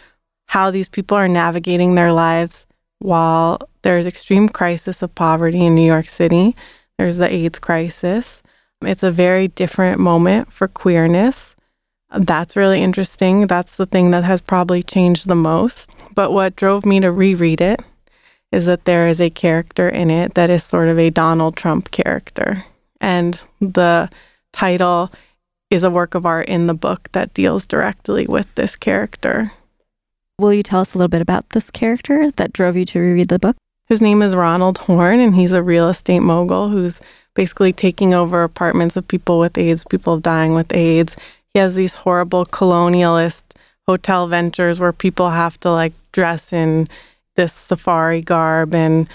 how 0.48 0.70
these 0.70 0.88
people 0.88 1.16
are 1.16 1.26
navigating 1.26 1.94
their 1.94 2.12
lives 2.12 2.66
while 2.98 3.66
there's 3.80 4.06
extreme 4.06 4.50
crisis 4.50 5.00
of 5.00 5.14
poverty 5.14 5.64
in 5.64 5.74
New 5.74 5.86
York 5.86 6.06
City. 6.06 6.54
There's 6.98 7.16
the 7.16 7.32
AIDS 7.32 7.58
crisis. 7.58 8.42
It's 8.82 9.02
a 9.02 9.10
very 9.10 9.48
different 9.48 10.00
moment 10.00 10.52
for 10.52 10.68
queerness. 10.68 11.54
That's 12.14 12.56
really 12.56 12.82
interesting. 12.82 13.46
That's 13.46 13.76
the 13.76 13.86
thing 13.86 14.10
that 14.10 14.24
has 14.24 14.40
probably 14.40 14.82
changed 14.82 15.28
the 15.28 15.34
most. 15.34 15.90
But 16.14 16.32
what 16.32 16.56
drove 16.56 16.84
me 16.84 17.00
to 17.00 17.10
reread 17.10 17.60
it 17.60 17.80
is 18.50 18.66
that 18.66 18.84
there 18.84 19.08
is 19.08 19.20
a 19.20 19.30
character 19.30 19.88
in 19.88 20.10
it 20.10 20.34
that 20.34 20.50
is 20.50 20.62
sort 20.62 20.88
of 20.88 20.98
a 20.98 21.10
Donald 21.10 21.56
Trump 21.56 21.90
character. 21.90 22.64
And 23.00 23.40
the 23.60 24.10
title 24.52 25.10
is 25.70 25.82
a 25.82 25.90
work 25.90 26.14
of 26.14 26.26
art 26.26 26.48
in 26.48 26.66
the 26.66 26.74
book 26.74 27.08
that 27.12 27.32
deals 27.32 27.66
directly 27.66 28.26
with 28.26 28.54
this 28.54 28.76
character. 28.76 29.52
Will 30.38 30.52
you 30.52 30.62
tell 30.62 30.80
us 30.80 30.94
a 30.94 30.98
little 30.98 31.08
bit 31.08 31.22
about 31.22 31.48
this 31.50 31.70
character 31.70 32.30
that 32.32 32.52
drove 32.52 32.76
you 32.76 32.84
to 32.86 33.00
reread 33.00 33.28
the 33.28 33.38
book? 33.38 33.56
His 33.92 34.00
name 34.00 34.22
is 34.22 34.34
Ronald 34.34 34.78
Horn, 34.78 35.20
and 35.20 35.34
he's 35.34 35.52
a 35.52 35.62
real 35.62 35.90
estate 35.90 36.20
mogul 36.20 36.70
who's 36.70 36.98
basically 37.34 37.74
taking 37.74 38.14
over 38.14 38.42
apartments 38.42 38.96
of 38.96 39.06
people 39.06 39.38
with 39.38 39.58
AIDS, 39.58 39.84
people 39.84 40.18
dying 40.18 40.54
with 40.54 40.74
AIDS. 40.74 41.14
He 41.52 41.58
has 41.58 41.74
these 41.74 41.92
horrible 41.92 42.46
colonialist 42.46 43.42
hotel 43.86 44.28
ventures 44.28 44.80
where 44.80 44.94
people 44.94 45.28
have 45.28 45.60
to 45.60 45.70
like 45.70 45.92
dress 46.10 46.54
in 46.54 46.88
this 47.36 47.52
safari 47.52 48.22
garb 48.22 48.74
and 48.74 49.10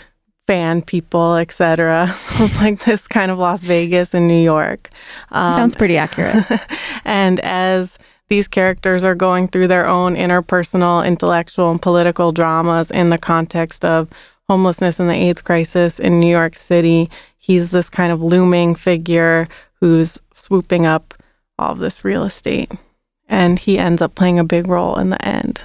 fan 0.46 0.84
people, 0.84 1.38
etc. 1.38 2.16
So 2.38 2.44
it's 2.44 2.56
like 2.58 2.86
this 2.86 3.08
kind 3.08 3.32
of 3.32 3.40
Las 3.40 3.64
Vegas 3.64 4.14
in 4.14 4.28
New 4.28 4.44
York. 4.44 4.92
Um, 5.32 5.54
Sounds 5.54 5.74
pretty 5.74 5.98
accurate. 5.98 6.46
and 7.04 7.40
as 7.40 7.98
these 8.30 8.48
characters 8.48 9.04
are 9.04 9.16
going 9.16 9.48
through 9.48 9.70
their 9.70 9.88
own 9.88 10.16
interpersonal, 10.16 11.04
intellectual, 11.04 11.72
and 11.72 11.82
political 11.82 12.32
dramas 12.32 12.92
in 12.92 13.10
the 13.10 13.18
context 13.18 13.84
of 13.84 14.08
homelessness 14.50 15.00
and 15.00 15.10
the 15.10 15.14
AIDS 15.14 15.42
crisis 15.42 16.00
in 16.00 16.20
New 16.20 16.30
York 16.30 16.56
City. 16.56 17.10
He's 17.38 17.72
this 17.72 17.90
kind 17.90 18.12
of 18.12 18.22
looming 18.22 18.76
figure 18.76 19.48
who's 19.80 20.18
swooping 20.34 20.86
up 20.86 21.14
all 21.60 21.72
of 21.72 21.80
this 21.80 22.04
real 22.04 22.24
estate. 22.24 22.72
And 23.28 23.60
he 23.60 23.78
ends 23.78 24.02
up 24.02 24.16
playing 24.16 24.40
a 24.40 24.44
big 24.44 24.68
role 24.68 24.98
in 24.98 25.10
the 25.10 25.26
end. 25.26 25.62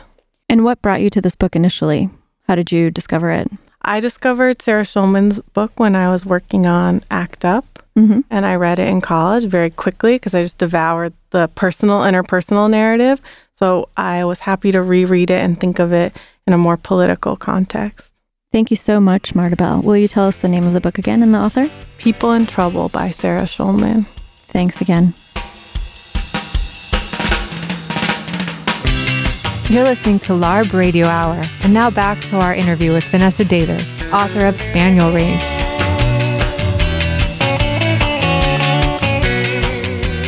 And 0.48 0.64
what 0.64 0.82
brought 0.82 1.00
you 1.00 1.10
to 1.10 1.20
this 1.20 1.36
book 1.36 1.54
initially? 1.54 2.10
How 2.48 2.54
did 2.54 2.72
you 2.72 2.90
discover 2.90 3.30
it? 3.30 3.48
I 3.82 4.00
discovered 4.00 4.62
Sarah 4.62 4.84
Schulman's 4.84 5.40
book 5.40 5.72
when 5.76 5.96
I 5.96 6.10
was 6.10 6.24
working 6.24 6.66
on 6.66 7.02
ACT 7.10 7.44
UP, 7.44 7.84
mm-hmm. 7.96 8.20
and 8.30 8.46
I 8.46 8.54
read 8.54 8.78
it 8.78 8.88
in 8.88 9.00
college 9.00 9.44
very 9.44 9.70
quickly 9.70 10.16
because 10.16 10.34
I 10.34 10.42
just 10.42 10.58
devoured 10.58 11.14
the 11.30 11.48
personal, 11.48 12.00
interpersonal 12.00 12.70
narrative. 12.70 13.20
So 13.56 13.88
I 13.96 14.24
was 14.24 14.40
happy 14.40 14.70
to 14.72 14.82
reread 14.82 15.30
it 15.30 15.42
and 15.42 15.58
think 15.58 15.78
of 15.78 15.92
it 15.92 16.14
in 16.46 16.52
a 16.52 16.58
more 16.58 16.76
political 16.76 17.36
context. 17.36 18.11
Thank 18.52 18.70
you 18.70 18.76
so 18.76 19.00
much, 19.00 19.32
Martabel. 19.32 19.82
Will 19.82 19.96
you 19.96 20.08
tell 20.08 20.26
us 20.26 20.36
the 20.36 20.48
name 20.48 20.64
of 20.64 20.74
the 20.74 20.80
book 20.80 20.98
again 20.98 21.22
and 21.22 21.32
the 21.32 21.38
author? 21.38 21.70
People 21.96 22.32
in 22.32 22.44
Trouble 22.44 22.90
by 22.90 23.10
Sarah 23.10 23.44
Schulman. 23.44 24.04
Thanks 24.48 24.82
again. 24.82 25.14
You're 29.70 29.84
listening 29.84 30.18
to 30.20 30.34
LARB 30.34 30.74
Radio 30.74 31.06
Hour, 31.06 31.42
and 31.62 31.72
now 31.72 31.88
back 31.88 32.20
to 32.24 32.40
our 32.40 32.54
interview 32.54 32.92
with 32.92 33.04
Vanessa 33.04 33.42
Davis, 33.42 33.88
author 34.12 34.44
of 34.44 34.56
Spaniel 34.56 35.14
Rage. 35.14 35.61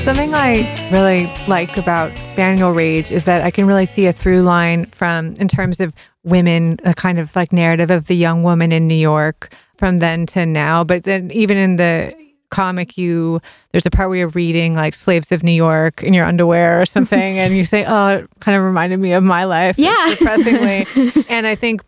Something 0.04 0.34
I 0.34 0.90
really 0.90 1.32
like 1.48 1.78
about 1.78 2.12
Spaniel 2.32 2.72
Rage 2.72 3.10
is 3.10 3.24
that 3.24 3.40
I 3.40 3.50
can 3.50 3.66
really 3.66 3.86
see 3.86 4.04
a 4.04 4.12
through 4.12 4.42
line 4.42 4.84
from, 4.90 5.32
in 5.38 5.48
terms 5.48 5.80
of 5.80 5.94
women, 6.24 6.76
a 6.84 6.92
kind 6.92 7.18
of 7.18 7.34
like 7.34 7.54
narrative 7.54 7.90
of 7.90 8.06
the 8.06 8.14
young 8.14 8.42
woman 8.42 8.70
in 8.70 8.86
New 8.86 8.94
York 8.94 9.54
from 9.78 9.98
then 9.98 10.26
to 10.26 10.44
now. 10.44 10.84
But 10.84 11.04
then 11.04 11.30
even 11.30 11.56
in 11.56 11.76
the 11.76 12.14
comic 12.50 12.98
you 12.98 13.40
there's 13.72 13.86
a 13.86 13.90
part 13.90 14.10
where 14.10 14.18
you're 14.18 14.28
reading 14.28 14.74
like 14.74 14.94
slaves 14.94 15.32
of 15.32 15.42
new 15.42 15.50
york 15.50 16.04
in 16.04 16.14
your 16.14 16.24
underwear 16.24 16.80
or 16.80 16.86
something 16.86 17.36
and 17.36 17.56
you 17.56 17.64
say 17.64 17.84
oh 17.84 18.08
it 18.08 18.30
kind 18.38 18.56
of 18.56 18.62
reminded 18.62 18.98
me 19.00 19.12
of 19.12 19.24
my 19.24 19.42
life. 19.42 19.76
Yeah. 19.76 20.10
depressingly. 20.10 20.86
And 21.28 21.48
i 21.48 21.56
think 21.56 21.82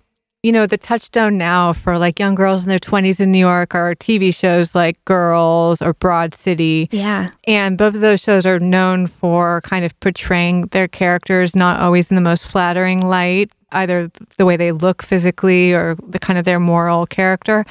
you 0.47 0.53
know 0.53 0.65
the 0.65 0.79
touchstone 0.79 1.37
now 1.37 1.73
for 1.73 1.99
like 1.99 2.21
young 2.21 2.37
girls 2.37 2.63
in 2.63 2.69
their 2.69 2.79
20s 2.79 3.19
in 3.19 3.33
new 3.33 3.39
york 3.39 3.75
are 3.75 3.97
tv 3.97 4.33
shows 4.33 4.77
like 4.77 5.05
girls 5.05 5.83
or 5.83 5.93
broad 5.95 6.37
city 6.37 6.89
yeah 6.93 7.31
and 7.49 7.77
both 7.77 7.97
of 7.97 8.01
those 8.01 8.21
shows 8.21 8.47
are 8.47 8.61
known 8.61 9.09
for 9.09 9.61
kind 9.63 9.85
of 9.85 9.99
portraying 9.99 10.63
their 10.67 10.87
characters 10.87 11.57
not 11.57 11.81
always 11.81 12.13
in 12.13 12.15
the 12.15 12.21
most 12.21 12.47
flattering 12.47 13.01
light 13.01 13.51
either 13.73 14.09
the 14.37 14.47
way 14.47 14.57
they 14.57 14.71
look 14.71 15.03
physically 15.03 15.73
or 15.73 15.97
the 16.07 16.21
kind 16.21 16.39
of 16.39 16.45
their 16.45 16.61
moral 16.61 17.07
character 17.07 17.67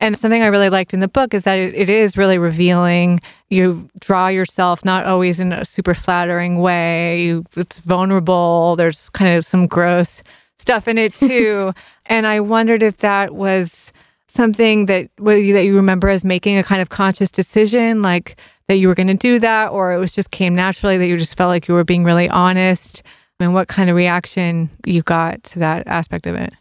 and 0.00 0.16
something 0.16 0.42
I 0.42 0.46
really 0.46 0.70
liked 0.70 0.94
in 0.94 1.00
the 1.00 1.08
book 1.08 1.34
is 1.34 1.42
that 1.42 1.58
it, 1.58 1.74
it 1.74 1.90
is 1.90 2.16
really 2.16 2.38
revealing. 2.38 3.18
You 3.48 3.90
draw 3.98 4.28
yourself 4.28 4.84
not 4.84 5.06
always 5.06 5.40
in 5.40 5.52
a 5.52 5.64
super 5.64 5.92
flattering 5.92 6.58
way. 6.60 7.20
You, 7.24 7.44
it's 7.56 7.80
vulnerable. 7.80 8.76
There's 8.76 9.10
kind 9.10 9.36
of 9.36 9.44
some 9.44 9.66
gross 9.66 10.22
stuff 10.68 10.86
in 10.86 10.98
it 10.98 11.14
too. 11.14 11.72
and 12.06 12.26
I 12.26 12.40
wondered 12.40 12.82
if 12.82 12.98
that 12.98 13.34
was 13.34 13.90
something 14.28 14.84
that 14.86 15.08
that 15.16 15.40
you 15.40 15.74
remember 15.74 16.10
as 16.10 16.24
making 16.24 16.58
a 16.58 16.62
kind 16.62 16.82
of 16.82 16.90
conscious 16.90 17.30
decision, 17.30 18.02
like 18.02 18.38
that 18.68 18.76
you 18.76 18.86
were 18.86 18.94
going 18.94 19.08
to 19.08 19.14
do 19.14 19.38
that, 19.38 19.68
or 19.68 19.92
it 19.92 19.96
was 19.96 20.12
just 20.12 20.30
came 20.30 20.54
naturally 20.54 20.98
that 20.98 21.06
you 21.06 21.16
just 21.16 21.36
felt 21.38 21.48
like 21.48 21.68
you 21.68 21.74
were 21.74 21.84
being 21.84 22.04
really 22.04 22.28
honest. 22.28 23.02
And 23.40 23.54
what 23.54 23.68
kind 23.68 23.88
of 23.88 23.96
reaction 23.96 24.68
you 24.84 25.00
got 25.02 25.42
to 25.44 25.60
that 25.60 25.86
aspect 25.86 26.26
of 26.26 26.34
it? 26.34 26.52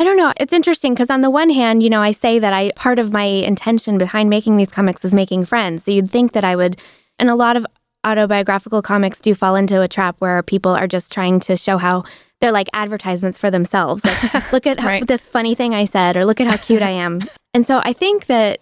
I 0.00 0.04
don't 0.04 0.16
know. 0.16 0.32
It's 0.40 0.52
interesting 0.52 0.94
because 0.94 1.10
on 1.10 1.20
the 1.20 1.30
one 1.30 1.50
hand, 1.50 1.84
you 1.84 1.90
know, 1.90 2.02
I 2.02 2.10
say 2.10 2.40
that 2.40 2.52
I 2.52 2.72
part 2.74 2.98
of 2.98 3.12
my 3.12 3.22
intention 3.22 3.96
behind 3.96 4.28
making 4.28 4.56
these 4.56 4.70
comics 4.70 5.04
is 5.04 5.14
making 5.14 5.44
friends. 5.44 5.84
So 5.84 5.92
you'd 5.92 6.10
think 6.10 6.32
that 6.32 6.42
I 6.42 6.56
would, 6.56 6.80
and 7.20 7.30
a 7.30 7.36
lot 7.36 7.56
of 7.56 7.64
autobiographical 8.04 8.82
comics 8.82 9.20
do 9.20 9.34
fall 9.34 9.54
into 9.54 9.80
a 9.80 9.86
trap 9.86 10.16
where 10.18 10.42
people 10.42 10.72
are 10.72 10.88
just 10.88 11.12
trying 11.12 11.38
to 11.40 11.56
show 11.56 11.78
how 11.78 12.02
they're 12.42 12.52
like 12.52 12.68
advertisements 12.74 13.38
for 13.38 13.50
themselves. 13.50 14.04
Like, 14.04 14.52
look 14.52 14.66
at 14.66 14.80
how, 14.80 14.88
right. 14.88 15.06
this 15.06 15.20
funny 15.20 15.54
thing 15.54 15.74
I 15.74 15.86
said, 15.86 16.16
or 16.16 16.26
look 16.26 16.40
at 16.40 16.48
how 16.48 16.58
cute 16.58 16.82
I 16.82 16.90
am. 16.90 17.22
And 17.54 17.66
so 17.66 17.82
I 17.84 17.92
think 17.92 18.28
that 18.28 18.60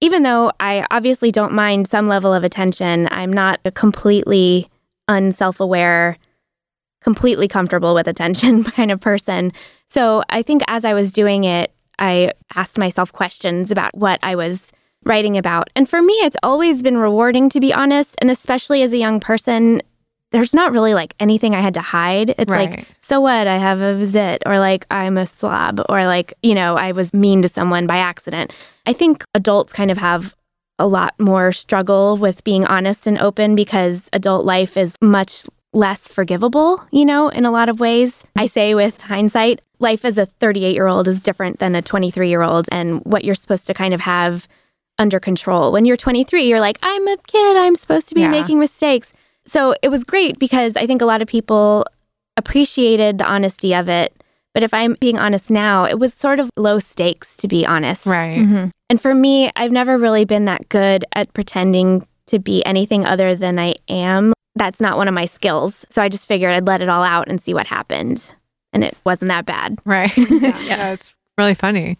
even 0.00 0.22
though 0.22 0.50
I 0.58 0.86
obviously 0.90 1.30
don't 1.30 1.52
mind 1.52 1.88
some 1.88 2.08
level 2.08 2.32
of 2.32 2.42
attention, 2.42 3.06
I'm 3.10 3.30
not 3.30 3.60
a 3.66 3.70
completely 3.70 4.70
unself 5.08 5.60
aware 5.60 6.16
completely 7.02 7.48
comfortable 7.48 7.94
with 7.94 8.06
attention 8.06 8.64
kind 8.76 8.90
of 8.90 9.00
person. 9.00 9.52
So 9.88 10.22
I 10.30 10.42
think 10.42 10.62
as 10.68 10.84
I 10.84 10.94
was 10.94 11.12
doing 11.12 11.44
it, 11.44 11.72
I 11.98 12.32
asked 12.54 12.78
myself 12.78 13.12
questions 13.12 13.70
about 13.70 13.94
what 13.96 14.18
I 14.22 14.34
was 14.34 14.72
writing 15.04 15.36
about. 15.36 15.68
And 15.76 15.88
for 15.88 16.00
me, 16.02 16.14
it's 16.14 16.36
always 16.42 16.82
been 16.82 16.96
rewarding 16.96 17.50
to 17.50 17.60
be 17.60 17.72
honest. 17.72 18.14
And 18.20 18.30
especially 18.30 18.82
as 18.82 18.92
a 18.92 18.98
young 18.98 19.20
person, 19.20 19.82
there's 20.32 20.54
not 20.54 20.72
really 20.72 20.94
like 20.94 21.14
anything 21.18 21.54
I 21.54 21.60
had 21.60 21.74
to 21.74 21.80
hide. 21.80 22.34
It's 22.38 22.50
right. 22.50 22.70
like, 22.70 22.86
so 23.00 23.20
what? 23.20 23.46
I 23.46 23.56
have 23.58 23.80
a 23.80 23.94
visit, 23.94 24.42
or 24.46 24.58
like 24.58 24.86
I'm 24.90 25.18
a 25.18 25.26
slob, 25.26 25.80
or 25.88 26.06
like, 26.06 26.34
you 26.42 26.54
know, 26.54 26.76
I 26.76 26.92
was 26.92 27.12
mean 27.12 27.42
to 27.42 27.48
someone 27.48 27.86
by 27.86 27.98
accident. 27.98 28.52
I 28.86 28.92
think 28.92 29.24
adults 29.34 29.72
kind 29.72 29.90
of 29.90 29.98
have 29.98 30.34
a 30.78 30.86
lot 30.86 31.14
more 31.18 31.52
struggle 31.52 32.16
with 32.16 32.42
being 32.44 32.64
honest 32.64 33.06
and 33.06 33.18
open 33.18 33.54
because 33.54 34.02
adult 34.12 34.46
life 34.46 34.76
is 34.76 34.94
much 35.02 35.44
less 35.72 36.08
forgivable, 36.08 36.84
you 36.90 37.04
know, 37.04 37.28
in 37.28 37.44
a 37.44 37.50
lot 37.50 37.68
of 37.68 37.80
ways. 37.80 38.24
I 38.36 38.46
say 38.46 38.74
with 38.74 39.00
hindsight, 39.00 39.60
life 39.78 40.04
as 40.04 40.18
a 40.18 40.26
38 40.26 40.74
year 40.74 40.86
old 40.86 41.06
is 41.08 41.20
different 41.20 41.58
than 41.58 41.74
a 41.74 41.82
23 41.82 42.28
year 42.28 42.42
old, 42.42 42.68
and 42.72 43.00
what 43.04 43.24
you're 43.24 43.34
supposed 43.34 43.66
to 43.66 43.74
kind 43.74 43.94
of 43.94 44.00
have 44.00 44.48
under 44.98 45.18
control. 45.18 45.72
When 45.72 45.84
you're 45.84 45.96
23, 45.96 46.46
you're 46.46 46.60
like, 46.60 46.78
I'm 46.82 47.08
a 47.08 47.16
kid, 47.26 47.56
I'm 47.56 47.74
supposed 47.74 48.08
to 48.10 48.14
be 48.14 48.20
yeah. 48.22 48.30
making 48.30 48.58
mistakes. 48.58 49.12
So 49.50 49.74
it 49.82 49.88
was 49.88 50.04
great 50.04 50.38
because 50.38 50.76
I 50.76 50.86
think 50.86 51.02
a 51.02 51.06
lot 51.06 51.22
of 51.22 51.28
people 51.28 51.84
appreciated 52.36 53.18
the 53.18 53.26
honesty 53.26 53.74
of 53.74 53.88
it. 53.88 54.22
But 54.54 54.62
if 54.62 54.72
I'm 54.74 54.96
being 55.00 55.18
honest 55.18 55.50
now, 55.50 55.84
it 55.84 55.98
was 55.98 56.12
sort 56.14 56.40
of 56.40 56.50
low 56.56 56.78
stakes, 56.78 57.36
to 57.38 57.48
be 57.48 57.64
honest. 57.66 58.06
Right. 58.06 58.38
Mm-hmm. 58.38 58.68
And 58.88 59.00
for 59.00 59.14
me, 59.14 59.50
I've 59.56 59.70
never 59.70 59.96
really 59.98 60.24
been 60.24 60.44
that 60.46 60.68
good 60.68 61.04
at 61.14 61.32
pretending 61.34 62.06
to 62.26 62.38
be 62.38 62.64
anything 62.64 63.04
other 63.04 63.34
than 63.36 63.58
I 63.58 63.74
am 63.88 64.32
that's 64.56 64.80
not 64.80 64.96
one 64.96 65.08
of 65.08 65.14
my 65.14 65.24
skills. 65.24 65.86
So 65.90 66.02
I 66.02 66.08
just 66.08 66.26
figured 66.26 66.54
I'd 66.54 66.66
let 66.66 66.82
it 66.82 66.88
all 66.88 67.02
out 67.02 67.28
and 67.28 67.42
see 67.42 67.54
what 67.54 67.66
happened. 67.66 68.34
And 68.72 68.84
it 68.84 68.96
wasn't 69.04 69.30
that 69.30 69.46
bad. 69.46 69.78
Right. 69.84 70.16
yeah. 70.16 70.60
yeah, 70.60 70.92
it's 70.92 71.14
really 71.38 71.54
funny. 71.54 71.98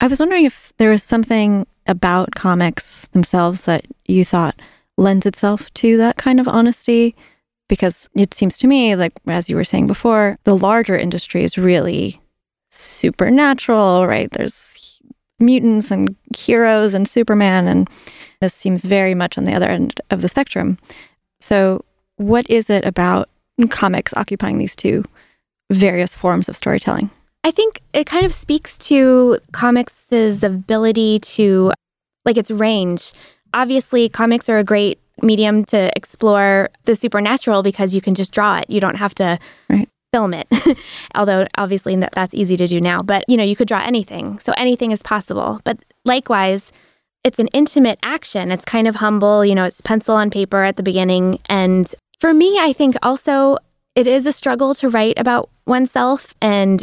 I 0.00 0.06
was 0.06 0.20
wondering 0.20 0.44
if 0.44 0.72
there 0.78 0.90
was 0.90 1.02
something 1.02 1.66
about 1.86 2.34
comics 2.34 3.06
themselves 3.12 3.62
that 3.62 3.84
you 4.06 4.24
thought 4.24 4.60
lends 4.98 5.26
itself 5.26 5.72
to 5.74 5.96
that 5.98 6.16
kind 6.16 6.40
of 6.40 6.48
honesty. 6.48 7.14
Because 7.68 8.08
it 8.14 8.34
seems 8.34 8.58
to 8.58 8.66
me, 8.66 8.94
like 8.96 9.12
as 9.26 9.48
you 9.48 9.56
were 9.56 9.64
saying 9.64 9.86
before, 9.86 10.38
the 10.44 10.56
larger 10.56 10.96
industry 10.96 11.42
is 11.42 11.56
really 11.56 12.20
supernatural, 12.70 14.06
right? 14.06 14.30
There's 14.32 15.00
mutants 15.38 15.90
and 15.90 16.14
heroes 16.36 16.94
and 16.94 17.08
Superman, 17.08 17.66
and 17.68 17.88
this 18.40 18.54
seems 18.54 18.84
very 18.84 19.14
much 19.14 19.38
on 19.38 19.44
the 19.44 19.54
other 19.54 19.68
end 19.68 20.00
of 20.10 20.22
the 20.22 20.28
spectrum. 20.28 20.78
So, 21.40 21.84
what 22.16 22.48
is 22.48 22.70
it 22.70 22.84
about 22.84 23.28
comics 23.70 24.12
occupying 24.14 24.58
these 24.58 24.76
two 24.76 25.04
various 25.70 26.14
forms 26.14 26.48
of 26.48 26.56
storytelling? 26.56 27.10
I 27.44 27.50
think 27.50 27.80
it 27.92 28.06
kind 28.06 28.24
of 28.24 28.32
speaks 28.32 28.78
to 28.78 29.38
comics' 29.52 30.06
ability 30.10 31.18
to, 31.18 31.72
like 32.24 32.36
its 32.36 32.50
range. 32.50 33.12
Obviously, 33.54 34.08
comics 34.08 34.48
are 34.48 34.58
a 34.58 34.64
great 34.64 34.98
medium 35.22 35.64
to 35.66 35.90
explore 35.96 36.70
the 36.84 36.96
supernatural 36.96 37.62
because 37.62 37.94
you 37.94 38.00
can 38.00 38.14
just 38.14 38.32
draw 38.32 38.58
it. 38.58 38.68
You 38.68 38.80
don't 38.80 38.96
have 38.96 39.14
to 39.16 39.38
Right. 39.68 39.88
film 40.12 40.34
it. 40.34 40.48
Although 41.14 41.46
obviously 41.56 41.94
that- 41.96 42.12
that's 42.14 42.34
easy 42.34 42.56
to 42.56 42.66
do 42.66 42.80
now, 42.80 43.02
but 43.02 43.24
you 43.28 43.36
know, 43.36 43.44
you 43.44 43.54
could 43.56 43.68
draw 43.68 43.80
anything. 43.82 44.38
So 44.40 44.52
anything 44.56 44.90
is 44.90 45.02
possible. 45.02 45.60
But 45.64 45.78
likewise, 46.04 46.72
it's 47.24 47.38
an 47.38 47.46
intimate 47.48 47.98
action. 48.02 48.50
It's 48.50 48.64
kind 48.64 48.88
of 48.88 48.96
humble, 48.96 49.44
you 49.44 49.54
know, 49.54 49.64
it's 49.64 49.80
pencil 49.80 50.14
on 50.16 50.28
paper 50.30 50.64
at 50.64 50.76
the 50.76 50.82
beginning 50.82 51.38
and 51.48 51.92
for 52.20 52.32
me, 52.32 52.58
I 52.60 52.72
think 52.72 52.94
also 53.02 53.58
it 53.94 54.06
is 54.06 54.26
a 54.26 54.32
struggle 54.32 54.74
to 54.76 54.88
write 54.88 55.18
about 55.18 55.50
oneself 55.66 56.34
and 56.40 56.82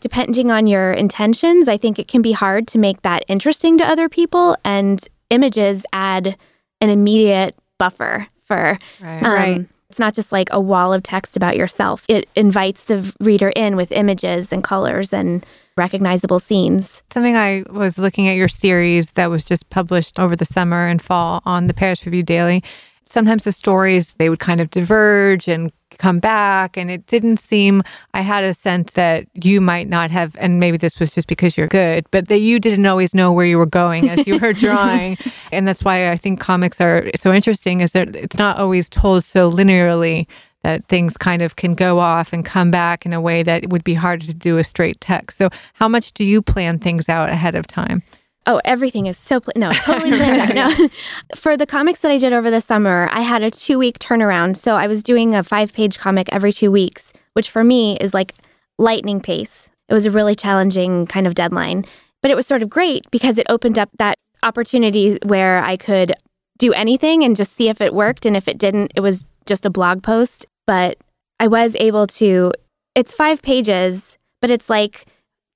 depending 0.00 0.50
on 0.50 0.66
your 0.66 0.92
intentions, 0.92 1.68
I 1.68 1.76
think 1.76 1.98
it 1.98 2.08
can 2.08 2.22
be 2.22 2.32
hard 2.32 2.66
to 2.68 2.78
make 2.78 3.02
that 3.02 3.22
interesting 3.28 3.78
to 3.78 3.84
other 3.88 4.08
people 4.08 4.56
and 4.64 5.06
images 5.32 5.84
add 5.92 6.36
an 6.80 6.90
immediate 6.90 7.56
buffer 7.78 8.26
for 8.44 8.78
Right. 9.00 9.22
um, 9.22 9.32
Right. 9.32 9.66
It's 9.90 9.98
not 9.98 10.14
just 10.14 10.32
like 10.32 10.48
a 10.52 10.60
wall 10.60 10.92
of 10.94 11.02
text 11.02 11.36
about 11.36 11.54
yourself. 11.56 12.06
It 12.08 12.26
invites 12.34 12.84
the 12.84 13.12
reader 13.20 13.50
in 13.50 13.76
with 13.76 13.92
images 13.92 14.50
and 14.50 14.64
colors 14.64 15.12
and 15.12 15.44
recognizable 15.76 16.40
scenes. 16.40 17.02
Something 17.12 17.36
I 17.36 17.64
was 17.68 17.98
looking 17.98 18.26
at 18.26 18.36
your 18.36 18.48
series 18.48 19.12
that 19.12 19.28
was 19.28 19.44
just 19.44 19.68
published 19.68 20.18
over 20.18 20.34
the 20.34 20.46
summer 20.46 20.86
and 20.88 21.02
fall 21.02 21.42
on 21.44 21.66
the 21.66 21.74
Paris 21.74 22.06
Review 22.06 22.22
Daily. 22.22 22.62
Sometimes 23.04 23.44
the 23.44 23.52
stories 23.52 24.14
they 24.14 24.28
would 24.28 24.38
kind 24.40 24.60
of 24.60 24.70
diverge 24.70 25.48
and 25.48 25.72
come 25.98 26.18
back 26.18 26.76
and 26.76 26.90
it 26.90 27.06
didn't 27.06 27.38
seem 27.38 27.82
I 28.14 28.22
had 28.22 28.44
a 28.44 28.54
sense 28.54 28.94
that 28.94 29.26
you 29.34 29.60
might 29.60 29.88
not 29.88 30.10
have 30.10 30.34
and 30.38 30.58
maybe 30.58 30.76
this 30.76 30.98
was 30.98 31.10
just 31.10 31.28
because 31.28 31.56
you're 31.56 31.68
good, 31.68 32.06
but 32.10 32.28
that 32.28 32.38
you 32.38 32.58
didn't 32.58 32.86
always 32.86 33.14
know 33.14 33.30
where 33.32 33.46
you 33.46 33.58
were 33.58 33.66
going 33.66 34.08
as 34.08 34.26
you 34.26 34.38
were 34.38 34.52
drawing. 34.64 35.18
and 35.52 35.68
that's 35.68 35.84
why 35.84 36.10
I 36.10 36.16
think 36.16 36.40
comics 36.40 36.80
are 36.80 37.10
so 37.16 37.32
interesting 37.32 37.80
is 37.82 37.92
that 37.92 38.16
it's 38.16 38.36
not 38.36 38.58
always 38.58 38.88
told 38.88 39.24
so 39.24 39.50
linearly 39.50 40.26
that 40.62 40.86
things 40.88 41.16
kind 41.16 41.42
of 41.42 41.56
can 41.56 41.74
go 41.74 41.98
off 41.98 42.32
and 42.32 42.44
come 42.44 42.70
back 42.70 43.04
in 43.04 43.12
a 43.12 43.20
way 43.20 43.42
that 43.42 43.68
would 43.68 43.84
be 43.84 43.94
harder 43.94 44.26
to 44.26 44.34
do 44.34 44.58
a 44.58 44.64
straight 44.64 45.00
text. 45.00 45.38
So, 45.38 45.48
how 45.74 45.88
much 45.88 46.12
do 46.12 46.24
you 46.24 46.40
plan 46.40 46.78
things 46.78 47.08
out 47.08 47.30
ahead 47.30 47.54
of 47.54 47.66
time? 47.66 48.02
Oh, 48.46 48.60
everything 48.64 49.06
is 49.06 49.16
so 49.16 49.40
pla- 49.40 49.52
no, 49.56 49.70
totally 49.84 50.10
planned 50.16 50.58
out. 50.58 50.78
No, 50.78 50.88
for 51.36 51.56
the 51.56 51.66
comics 51.66 52.00
that 52.00 52.10
I 52.10 52.18
did 52.18 52.32
over 52.32 52.50
the 52.50 52.60
summer, 52.60 53.08
I 53.12 53.20
had 53.20 53.42
a 53.42 53.50
two 53.50 53.78
week 53.78 53.98
turnaround. 53.98 54.56
So 54.56 54.76
I 54.76 54.86
was 54.86 55.02
doing 55.02 55.34
a 55.34 55.42
five 55.42 55.72
page 55.72 55.98
comic 55.98 56.28
every 56.32 56.52
two 56.52 56.70
weeks, 56.70 57.12
which 57.34 57.50
for 57.50 57.62
me 57.62 57.96
is 57.98 58.14
like 58.14 58.34
lightning 58.78 59.20
pace. 59.20 59.70
It 59.88 59.94
was 59.94 60.06
a 60.06 60.10
really 60.10 60.34
challenging 60.34 61.06
kind 61.06 61.26
of 61.26 61.34
deadline, 61.34 61.84
but 62.20 62.30
it 62.30 62.34
was 62.34 62.46
sort 62.46 62.62
of 62.62 62.70
great 62.70 63.04
because 63.10 63.38
it 63.38 63.46
opened 63.48 63.78
up 63.78 63.90
that 63.98 64.16
opportunity 64.42 65.18
where 65.24 65.62
I 65.62 65.76
could 65.76 66.12
do 66.58 66.72
anything 66.72 67.24
and 67.24 67.36
just 67.36 67.54
see 67.54 67.68
if 67.68 67.80
it 67.80 67.94
worked. 67.94 68.26
And 68.26 68.36
if 68.36 68.48
it 68.48 68.58
didn't, 68.58 68.92
it 68.94 69.00
was 69.00 69.24
just 69.46 69.66
a 69.66 69.70
blog 69.70 70.02
post. 70.02 70.46
But 70.66 70.98
I 71.40 71.48
was 71.48 71.76
able 71.78 72.06
to, 72.06 72.52
it's 72.94 73.12
five 73.12 73.42
pages, 73.42 74.16
but 74.40 74.50
it's 74.50 74.70
like 74.70 75.06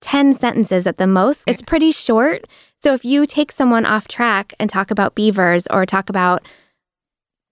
10 0.00 0.34
sentences 0.34 0.86
at 0.86 0.98
the 0.98 1.06
most. 1.06 1.42
It's 1.46 1.62
pretty 1.62 1.92
short. 1.92 2.46
So 2.86 2.94
if 2.94 3.04
you 3.04 3.26
take 3.26 3.50
someone 3.50 3.84
off 3.84 4.06
track 4.06 4.54
and 4.60 4.70
talk 4.70 4.92
about 4.92 5.16
beavers 5.16 5.66
or 5.70 5.84
talk 5.84 6.08
about 6.08 6.46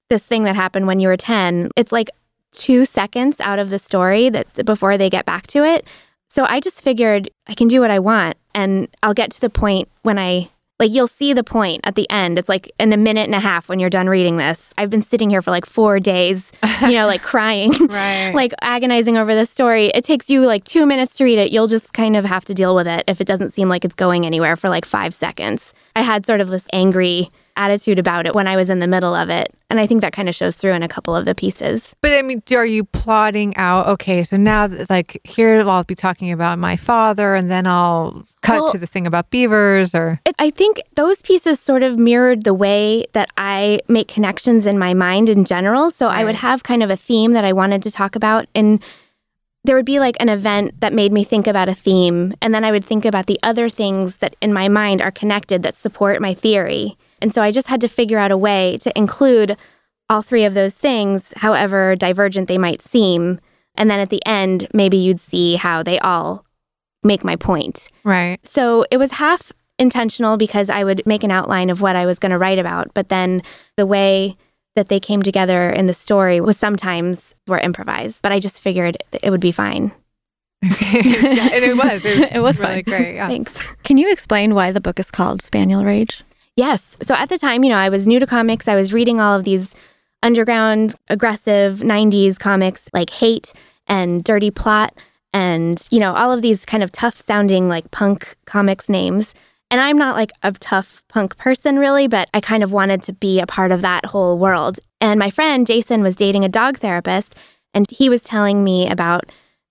this 0.09 0.23
thing 0.23 0.45
that 0.45 0.55
happened 0.55 0.87
when 0.87 1.01
you 1.01 1.09
were 1.09 1.17
10, 1.17 1.71
it's 1.75 1.91
like 1.91 2.09
2 2.53 2.85
seconds 2.85 3.41
out 3.41 3.59
of 3.59 3.69
the 3.69 3.81
story 3.81 4.29
that 4.29 4.65
before 4.65 4.97
they 4.97 5.11
get 5.11 5.25
back 5.25 5.49
to 5.49 5.65
it. 5.65 5.89
So 6.29 6.45
I 6.45 6.61
just 6.61 6.81
figured 6.81 7.31
I 7.49 7.55
can 7.55 7.67
do 7.67 7.81
what 7.81 7.91
I 7.91 7.99
want 7.99 8.37
and 8.55 8.87
I'll 9.03 9.13
get 9.13 9.33
to 9.33 9.41
the 9.41 9.51
point 9.51 9.89
when 10.03 10.21
I 10.21 10.51
like 10.81 10.91
you'll 10.91 11.07
see 11.07 11.33
the 11.33 11.45
point 11.45 11.81
at 11.85 11.95
the 11.95 12.09
end. 12.11 12.39
It's 12.39 12.49
like 12.49 12.71
in 12.81 12.93
a 12.93 12.97
minute 12.97 13.25
and 13.25 13.35
a 13.35 13.41
half 13.41 13.69
when 13.69 13.79
you're 13.79 13.91
done 13.91 14.09
reading 14.09 14.37
this. 14.39 14.73
I've 14.77 14.91
been 14.91 15.03
sitting 15.03 15.31
here 15.31 15.41
for 15.41 15.51
like 15.53 15.67
4 15.67 16.01
days, 16.01 16.51
you 16.83 16.93
know, 16.93 17.07
like 17.07 17.23
crying 17.23 17.73
Right. 17.89 18.33
like 18.35 18.53
agonizing 18.61 19.17
over 19.17 19.35
this 19.35 19.51
story. 19.51 19.87
It 19.95 20.05
takes 20.05 20.29
you 20.29 20.45
like 20.47 20.65
two 20.65 20.85
minutes 20.85 21.15
to 21.17 21.25
read 21.25 21.39
it. 21.39 21.53
You'll 21.53 21.69
just 21.69 21.93
kind 21.93 22.17
of 22.17 22.25
have 22.25 22.45
to 22.47 22.55
deal 22.55 22.75
with 22.75 22.89
it 22.89 23.05
if 23.07 23.21
it 23.21 23.27
doesn't 23.27 23.55
seem 23.55 23.69
like 23.69 23.85
it's 23.85 23.95
going 23.95 24.27
anywhere 24.27 24.57
for 24.57 24.69
like 24.69 24.85
five 24.85 25.15
seconds. 25.15 25.73
I 25.97 26.03
had 26.03 26.27
sort 26.27 26.41
of 26.41 26.49
this 26.49 26.65
angry 26.73 27.31
attitude 27.57 27.99
about 27.99 28.27
it 28.27 28.35
when 28.35 28.49
I 28.49 28.57
was 28.57 28.69
in 28.69 28.81
the 28.81 28.87
middle 28.87 29.15
of 29.15 29.31
it. 29.31 29.55
And 29.71 29.79
I 29.79 29.87
think 29.87 30.01
that 30.01 30.13
kind 30.13 30.29
of 30.29 30.35
shows 30.35 30.57
through 30.57 30.73
in 30.73 30.83
a 30.83 30.89
couple 30.89 31.15
of 31.15 31.25
the 31.25 31.35
pieces. 31.35 31.95
But 32.01 32.13
I 32.13 32.23
mean, 32.23 32.43
are 32.53 32.67
you 32.67 32.85
plotting 32.85 33.57
out? 33.57 33.87
Okay, 33.87 34.25
so 34.25 34.37
now, 34.37 34.67
th- 34.67 34.91
like 34.91 35.21
here, 35.25 35.61
I'll 35.69 35.85
be 35.85 35.95
talking 35.95 36.33
about 36.33 36.59
my 36.59 36.77
father, 36.77 37.35
and 37.35 37.51
then 37.51 37.67
I'll 37.67 38.27
cut 38.43 38.61
Well- 38.61 38.73
to 38.73 38.79
the 38.79 38.87
thing 38.87 39.07
about 39.07 39.31
beavers, 39.31 39.95
or 39.95 40.21
It, 40.25 40.35
I 40.39 40.51
think 40.51 40.81
those 40.97 41.23
pieces 41.23 41.61
sort 41.61 41.83
of 41.83 41.97
mirrored 41.99 42.45
the 42.45 42.55
way 42.55 43.07
that 43.13 43.31
I 43.37 43.81
make 43.89 44.09
connections 44.09 44.67
in 44.67 44.79
my 44.79 44.95
mind 44.95 45.29
in 45.29 45.45
general. 45.45 45.91
So 45.91 46.09
I 46.09 46.25
would 46.25 46.35
have 46.37 46.63
kind 46.65 46.83
of 46.83 46.91
a 46.91 46.97
theme 46.97 47.33
that 47.33 47.45
I 47.45 47.53
wanted 47.53 47.83
to 47.85 47.91
talk 47.91 48.17
about. 48.17 48.47
And 48.55 48.81
there 49.65 49.77
would 49.77 49.87
be 49.87 49.99
like 49.99 50.17
an 50.21 50.29
event 50.29 50.79
that 50.81 50.93
made 50.93 51.13
me 51.13 51.25
think 51.25 51.47
about 51.47 51.69
a 51.69 51.75
theme. 51.75 52.35
And 52.43 52.55
then 52.55 52.65
I 52.65 52.71
would 52.71 52.85
think 52.85 53.05
about 53.05 53.27
the 53.27 53.41
other 53.43 53.69
things 53.69 54.17
that 54.17 54.37
in 54.41 54.53
my 54.53 54.69
mind 54.69 55.01
are 55.01 55.11
connected 55.11 55.63
that 55.63 55.75
support 55.75 56.21
my 56.21 56.35
theory. 56.35 56.97
And 57.21 57.35
so 57.35 57.43
I 57.43 57.51
just 57.51 57.69
had 57.69 57.81
to 57.81 57.89
figure 57.89 58.19
out 58.19 58.31
a 58.31 58.37
way 58.37 58.77
to 58.79 58.97
include 58.97 59.57
all 60.11 60.21
three 60.21 60.45
of 60.45 60.53
those 60.53 60.75
things, 60.75 61.33
however 61.37 61.97
divergent 61.97 62.47
they 62.47 62.59
might 62.59 62.83
seem. 62.83 63.41
And 63.75 63.91
then 63.91 64.01
at 64.01 64.11
the 64.11 64.25
end, 64.27 64.69
maybe 64.75 64.99
you'd 64.99 65.21
see 65.21 65.57
how 65.57 65.83
they 65.83 65.99
all 66.01 66.45
make 67.03 67.25
my 67.25 67.37
point. 67.37 67.89
right? 68.05 68.39
So 68.47 68.85
it 68.91 68.99
was 68.99 69.13
half 69.13 69.51
intentional 69.79 70.37
because 70.37 70.71
I 70.71 70.85
would 70.85 71.03
make 71.07 71.25
an 71.25 71.31
outline 71.31 71.71
of 71.71 71.81
what 71.81 71.97
I 71.97 72.07
was 72.07 72.19
going 72.19 72.31
to 72.31 72.39
write 72.39 72.59
about, 72.59 72.93
but 72.95 73.09
then 73.09 73.43
the 73.77 73.87
way 73.87 74.37
that 74.77 74.89
they 74.89 74.99
came 75.01 75.23
together 75.23 75.71
in 75.71 75.87
the 75.87 75.95
story 75.95 76.41
was 76.41 76.57
sometimes 76.57 77.35
were 77.47 77.59
improvised, 77.61 78.17
but 78.23 78.33
I 78.33 78.41
just 78.41 78.61
figured 78.61 78.97
it 79.13 79.31
would 79.31 79.41
be 79.41 79.53
fine. 79.53 79.93
yeah, 80.63 81.51
and 81.53 81.65
it 81.65 81.77
was. 81.77 82.05
It 82.05 82.19
was, 82.21 82.31
It 82.33 82.39
was 82.41 82.59
really 82.59 82.83
fun. 82.83 82.99
great. 83.01 83.15
Yeah. 83.17 83.29
Thanks. 83.29 83.53
Can 83.83 83.99
you 83.99 84.11
explain 84.11 84.55
why 84.55 84.73
the 84.73 84.81
book 84.81 84.99
is 84.99 85.11
called 85.11 85.43
Spaniel 85.43 85.85
Rage? 85.85 86.23
Yes. 86.57 86.81
So 87.03 87.15
at 87.15 87.29
the 87.29 87.39
time, 87.39 87.65
you 87.65 87.71
know, 87.71 87.77
I 87.77 87.89
was 87.89 88.07
new 88.07 88.19
to 88.19 88.27
comics. 88.27 88.67
I 88.69 88.75
was 88.75 88.93
reading 88.93 89.21
all 89.21 89.35
of 89.37 89.45
these 89.45 89.75
underground, 90.23 90.95
aggressive 91.09 91.81
90s 91.81 92.39
comics 92.39 92.89
like 92.95 93.11
Hate 93.11 93.53
and 93.87 94.25
Dirty 94.25 94.51
Plotte 94.51 94.95
and, 95.35 95.87
you 95.91 95.99
know, 96.01 96.15
all 96.15 96.33
of 96.33 96.41
these 96.43 96.65
kind 96.65 96.83
of 96.83 96.91
tough 96.93 97.21
sounding 97.27 97.69
like 97.69 97.91
punk 97.91 98.35
comics 98.47 98.89
names. 98.89 99.35
And 99.75 99.81
I'm 99.81 99.99
not 99.99 100.15
like 100.15 100.31
a 100.45 100.53
tough 100.53 101.03
punk 101.09 101.37
person 101.37 101.81
really, 101.81 102.07
but 102.07 102.29
I 102.33 102.41
kind 102.41 102.63
of 102.63 102.71
wanted 102.71 103.03
to 103.03 103.13
be 103.13 103.41
a 103.41 103.47
part 103.47 103.73
of 103.73 103.83
that 103.83 104.05
whole 104.05 104.39
world. 104.39 104.79
And 105.01 105.19
my 105.19 105.31
friend 105.31 105.67
Jason 105.67 106.01
was 106.01 106.15
dating 106.15 106.45
a 106.45 106.49
dog 106.49 106.79
therapist 106.79 107.35
and 107.75 107.85
he 107.91 108.09
was 108.09 108.23
telling 108.23 108.63
me 108.63 108.89
about 108.89 109.25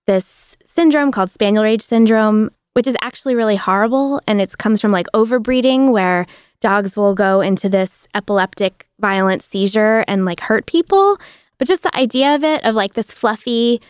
this 0.06 0.58
syndrome 0.66 1.10
called 1.10 1.30
spaniel 1.30 1.64
rage 1.64 1.80
syndrome, 1.80 2.50
which 2.74 2.86
is 2.86 2.98
actually 3.00 3.34
really 3.34 3.56
horrible 3.56 4.20
and 4.26 4.42
it 4.42 4.58
comes 4.58 4.78
from 4.78 4.92
like 4.92 5.06
overbreeding 5.14 5.90
where 5.90 6.26
dogs 6.60 6.98
will 6.98 7.14
go 7.14 7.40
into 7.40 7.70
this 7.70 8.06
epileptic 8.14 8.86
violent 9.00 9.40
seizure 9.40 10.04
and 10.06 10.26
like 10.26 10.40
hurt 10.40 10.66
people. 10.66 11.18
But 11.56 11.66
just 11.66 11.82
the 11.82 11.96
idea 11.96 12.34
of 12.34 12.44
it, 12.44 12.62
of 12.62 12.74
like 12.74 12.92
this 12.92 13.10
fluffy 13.10 13.80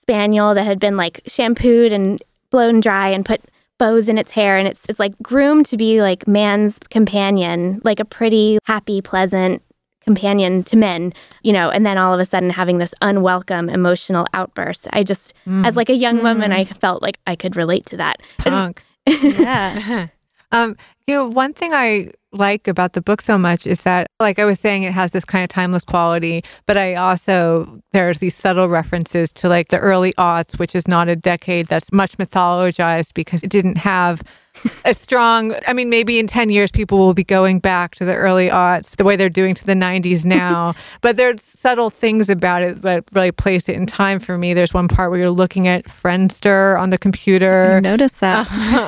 spaniel 0.00 0.52
that 0.52 0.64
had 0.64 0.80
been 0.80 0.96
like 0.96 1.20
shampooed 1.28 1.92
and 1.92 2.20
blown 2.50 2.80
dry 2.80 3.10
and 3.10 3.24
put 3.24 3.40
bows 3.80 4.08
in 4.08 4.16
its 4.18 4.30
hair 4.30 4.56
and 4.58 4.68
it's, 4.68 4.82
it's 4.88 5.00
like 5.00 5.14
groomed 5.22 5.66
to 5.66 5.76
be 5.76 6.00
like 6.02 6.28
man's 6.28 6.78
companion, 6.90 7.80
like 7.82 7.98
a 7.98 8.04
pretty, 8.04 8.58
happy, 8.64 9.00
pleasant 9.00 9.62
companion 10.04 10.62
to 10.64 10.76
men, 10.76 11.12
you 11.42 11.52
know, 11.52 11.70
and 11.70 11.84
then 11.84 11.98
all 11.98 12.14
of 12.14 12.20
a 12.20 12.24
sudden 12.24 12.50
having 12.50 12.78
this 12.78 12.92
unwelcome 13.02 13.68
emotional 13.68 14.26
outburst. 14.34 14.86
I 14.92 15.02
just, 15.02 15.34
Mm. 15.46 15.66
as 15.66 15.76
like 15.76 15.88
a 15.90 15.94
young 15.94 16.22
woman, 16.22 16.52
I 16.52 16.64
felt 16.64 17.02
like 17.02 17.18
I 17.26 17.34
could 17.36 17.56
relate 17.56 17.86
to 17.86 17.96
that. 17.96 18.16
punk. 18.38 18.82
Yeah. 19.06 20.06
um, 20.52 20.76
you 21.06 21.14
know, 21.14 21.24
one 21.24 21.52
thing 21.54 21.72
I 21.74 22.12
like 22.32 22.68
about 22.68 22.92
the 22.92 23.00
book 23.00 23.20
so 23.20 23.36
much 23.36 23.66
is 23.66 23.80
that, 23.80 24.10
like 24.20 24.38
I 24.38 24.44
was 24.44 24.60
saying, 24.60 24.84
it 24.84 24.92
has 24.92 25.10
this 25.10 25.24
kind 25.24 25.42
of 25.42 25.48
timeless 25.48 25.82
quality, 25.82 26.44
but 26.66 26.76
I 26.76 26.94
also, 26.94 27.80
there's 27.92 28.18
these 28.18 28.36
subtle 28.36 28.68
references 28.68 29.32
to 29.34 29.48
like 29.48 29.68
the 29.68 29.78
early 29.78 30.12
aughts, 30.14 30.58
which 30.58 30.74
is 30.74 30.86
not 30.86 31.08
a 31.08 31.16
decade 31.16 31.66
that's 31.66 31.92
much 31.92 32.16
mythologized 32.18 33.14
because 33.14 33.42
it 33.42 33.50
didn't 33.50 33.78
have 33.78 34.22
a 34.84 34.94
strong, 34.94 35.54
I 35.66 35.72
mean, 35.72 35.88
maybe 35.90 36.18
in 36.18 36.26
10 36.26 36.50
years, 36.50 36.70
people 36.70 36.98
will 36.98 37.14
be 37.14 37.24
going 37.24 37.58
back 37.58 37.94
to 37.96 38.04
the 38.04 38.14
early 38.14 38.48
aughts 38.48 38.96
the 38.96 39.04
way 39.04 39.16
they're 39.16 39.28
doing 39.28 39.54
to 39.54 39.66
the 39.66 39.74
90s 39.74 40.24
now. 40.24 40.74
but 41.00 41.16
there's 41.16 41.42
subtle 41.42 41.90
things 41.90 42.30
about 42.30 42.62
it 42.62 42.82
that 42.82 43.04
really 43.14 43.32
place 43.32 43.68
it 43.68 43.76
in 43.76 43.86
time 43.86 44.20
for 44.20 44.38
me. 44.38 44.54
There's 44.54 44.74
one 44.74 44.88
part 44.88 45.10
where 45.10 45.20
you're 45.20 45.30
looking 45.30 45.66
at 45.68 45.84
Friendster 45.86 46.78
on 46.78 46.90
the 46.90 46.98
computer 46.98 47.80
Notice 47.80 48.12
that. 48.20 48.46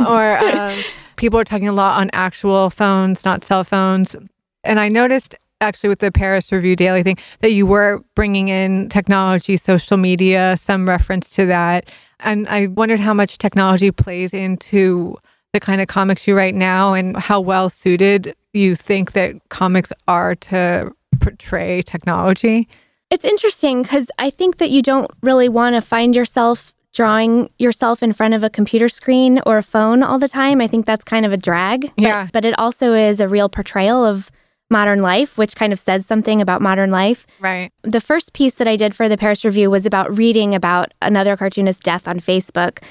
or 0.08 0.38
um, 0.58 0.78
people 1.22 1.38
are 1.38 1.44
talking 1.44 1.68
a 1.68 1.72
lot 1.72 2.00
on 2.00 2.10
actual 2.12 2.68
phones, 2.68 3.24
not 3.24 3.44
cell 3.44 3.62
phones. 3.62 4.16
And 4.64 4.80
I 4.80 4.88
noticed 4.88 5.36
actually 5.60 5.88
with 5.88 6.00
the 6.00 6.10
Paris 6.10 6.50
Review 6.50 6.74
Daily 6.74 7.04
thing 7.04 7.16
that 7.42 7.52
you 7.52 7.64
were 7.64 8.02
bringing 8.16 8.48
in 8.48 8.88
technology, 8.88 9.56
social 9.56 9.96
media, 9.96 10.56
some 10.60 10.88
reference 10.88 11.30
to 11.30 11.46
that. 11.46 11.88
And 12.18 12.48
I 12.48 12.66
wondered 12.66 12.98
how 12.98 13.14
much 13.14 13.38
technology 13.38 13.92
plays 13.92 14.34
into 14.34 15.16
the 15.52 15.60
kind 15.60 15.80
of 15.80 15.86
comics 15.86 16.26
you 16.26 16.36
write 16.36 16.56
now 16.56 16.92
and 16.92 17.16
how 17.16 17.40
well 17.40 17.68
suited 17.68 18.34
you 18.52 18.74
think 18.74 19.12
that 19.12 19.36
comics 19.48 19.92
are 20.08 20.34
to 20.34 20.90
portray 21.20 21.82
technology? 21.82 22.68
It's 23.10 23.24
interesting 23.24 23.82
because 23.82 24.08
I 24.18 24.30
think 24.30 24.56
that 24.58 24.70
you 24.70 24.82
don't 24.82 25.08
really 25.20 25.48
want 25.48 25.76
to 25.76 25.82
find 25.82 26.16
yourself 26.16 26.74
drawing 26.92 27.50
yourself 27.58 28.02
in 28.02 28.12
front 28.12 28.34
of 28.34 28.42
a 28.42 28.50
computer 28.50 28.88
screen 28.88 29.40
or 29.46 29.58
a 29.58 29.62
phone 29.62 30.02
all 30.02 30.18
the 30.18 30.28
time. 30.28 30.60
I 30.60 30.66
think 30.66 30.86
that's 30.86 31.04
kind 31.04 31.24
of 31.24 31.32
a 31.32 31.36
drag. 31.36 31.90
Yeah. 31.96 32.24
But, 32.24 32.32
but 32.32 32.44
it 32.44 32.58
also 32.58 32.92
is 32.92 33.18
a 33.20 33.28
real 33.28 33.48
portrayal 33.48 34.04
of 34.04 34.30
modern 34.70 35.02
life, 35.02 35.36
which 35.38 35.54
kind 35.54 35.72
of 35.72 35.78
says 35.78 36.06
something 36.06 36.40
about 36.40 36.62
modern 36.62 36.90
life. 36.90 37.26
Right. 37.40 37.70
The 37.82 38.00
first 38.00 38.32
piece 38.32 38.54
that 38.54 38.66
I 38.66 38.76
did 38.76 38.94
for 38.94 39.08
the 39.08 39.16
Paris 39.16 39.44
Review 39.44 39.70
was 39.70 39.86
about 39.86 40.16
reading 40.16 40.54
about 40.54 40.92
another 41.02 41.36
cartoonist's 41.36 41.82
death 41.82 42.08
on 42.08 42.20
Facebook. 42.20 42.82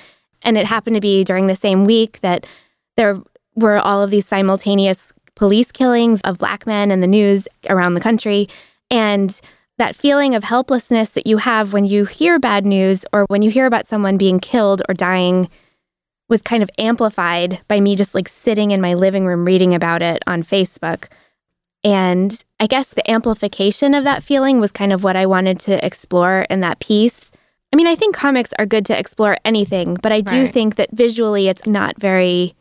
And 0.44 0.58
it 0.58 0.66
happened 0.66 0.96
to 0.96 1.02
be 1.02 1.24
during 1.24 1.48
the 1.48 1.56
same 1.56 1.86
week 1.86 2.20
that 2.22 2.46
there 2.98 3.20
were 3.56 3.80
all 3.80 4.02
of 4.02 4.12
these 4.12 4.28
simultaneous 4.28 5.12
police 5.36 5.72
killings 5.72 6.22
of 6.22 6.38
black 6.38 6.66
men 6.66 6.92
in 6.92 7.02
the 7.02 7.08
news 7.08 7.48
around 7.68 7.96
the 7.96 8.00
country. 8.00 8.48
And 8.90 9.40
that 9.82 9.96
feeling 9.96 10.36
of 10.36 10.44
helplessness 10.44 11.10
that 11.10 11.26
you 11.26 11.38
have 11.38 11.74
when 11.74 11.86
you 11.86 12.06
hear 12.06 12.38
bad 12.38 12.68
news 12.68 13.04
or 13.12 13.26
when 13.30 13.42
you 13.42 13.50
hear 13.50 13.66
about 13.66 13.88
someone 13.88 14.16
being 14.16 14.40
killed 14.40 14.84
or 14.88 14.94
dying 14.94 15.50
was 16.30 16.40
kind 16.44 16.62
of 16.62 16.70
amplified 16.78 17.60
by 17.68 17.80
me 17.80 17.96
just 17.96 18.14
like 18.14 18.30
sitting 18.30 18.70
in 18.70 18.80
my 18.80 18.94
living 18.94 19.26
room 19.26 19.44
reading 19.44 19.74
about 19.74 20.04
it 20.04 20.22
on 20.28 20.44
Facebook. 20.44 21.06
And 21.84 22.44
I 22.60 22.68
guess 22.68 22.90
the 22.90 23.10
amplification 23.10 23.96
of 23.96 24.04
that 24.04 24.22
feeling 24.22 24.60
was 24.60 24.72
kind 24.72 24.94
of 24.94 25.04
what 25.04 25.16
I 25.16 25.26
wanted 25.26 25.60
to 25.62 25.84
explore 25.84 26.46
in 26.48 26.60
that 26.60 26.80
piece. 26.80 27.32
I 27.74 27.76
mean, 27.76 27.88
I 27.88 27.96
think 27.96 28.16
comics 28.16 28.54
are 28.60 28.68
good 28.68 28.86
to 28.86 28.98
explore 28.98 29.38
anything, 29.44 29.96
but 29.96 30.12
I 30.12 30.22
do 30.22 30.42
Right. 30.44 30.54
think 30.54 30.76
that 30.76 30.92
visually 30.92 31.48
it's 31.48 31.66
not 31.66 32.00
very 32.00 32.54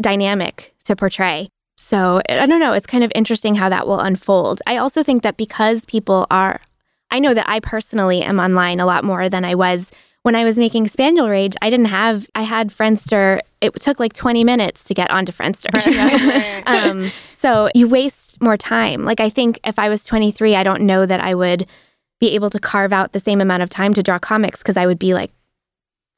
dynamic 0.00 0.72
to 0.84 0.94
portray. 0.94 1.48
So 1.92 2.22
I 2.26 2.46
don't 2.46 2.58
know. 2.58 2.72
It's 2.72 2.86
kind 2.86 3.04
of 3.04 3.12
interesting 3.14 3.54
how 3.54 3.68
that 3.68 3.86
will 3.86 4.00
unfold. 4.00 4.62
I 4.66 4.78
also 4.78 5.02
think 5.02 5.22
that 5.24 5.36
because 5.36 5.84
people 5.84 6.26
are, 6.30 6.62
I 7.10 7.18
know 7.18 7.34
that 7.34 7.46
I 7.46 7.60
personally 7.60 8.22
am 8.22 8.40
online 8.40 8.80
a 8.80 8.86
lot 8.86 9.04
more 9.04 9.28
than 9.28 9.44
I 9.44 9.54
was 9.54 9.88
when 10.22 10.34
I 10.34 10.42
was 10.42 10.56
making 10.56 10.88
Spaniel 10.88 11.28
Rage. 11.28 11.54
I 11.60 11.68
didn't 11.68 11.86
have, 11.86 12.26
I 12.34 12.42
had 12.42 12.70
Friendster. 12.70 13.40
It 13.60 13.74
took 13.78 14.00
like 14.00 14.14
20 14.14 14.42
minutes 14.42 14.84
to 14.84 14.94
get 14.94 15.10
onto 15.10 15.32
Friendster. 15.32 16.62
um, 16.66 17.12
so 17.38 17.68
you 17.74 17.86
waste 17.86 18.40
more 18.40 18.56
time. 18.56 19.04
Like 19.04 19.20
I 19.20 19.28
think 19.28 19.60
if 19.62 19.78
I 19.78 19.90
was 19.90 20.02
23, 20.02 20.56
I 20.56 20.62
don't 20.62 20.82
know 20.86 21.04
that 21.04 21.20
I 21.20 21.34
would 21.34 21.66
be 22.20 22.30
able 22.30 22.48
to 22.48 22.58
carve 22.58 22.94
out 22.94 23.12
the 23.12 23.20
same 23.20 23.42
amount 23.42 23.64
of 23.64 23.68
time 23.68 23.92
to 23.92 24.02
draw 24.02 24.18
comics 24.18 24.60
because 24.60 24.78
I 24.78 24.86
would 24.86 24.98
be 24.98 25.12
like 25.12 25.30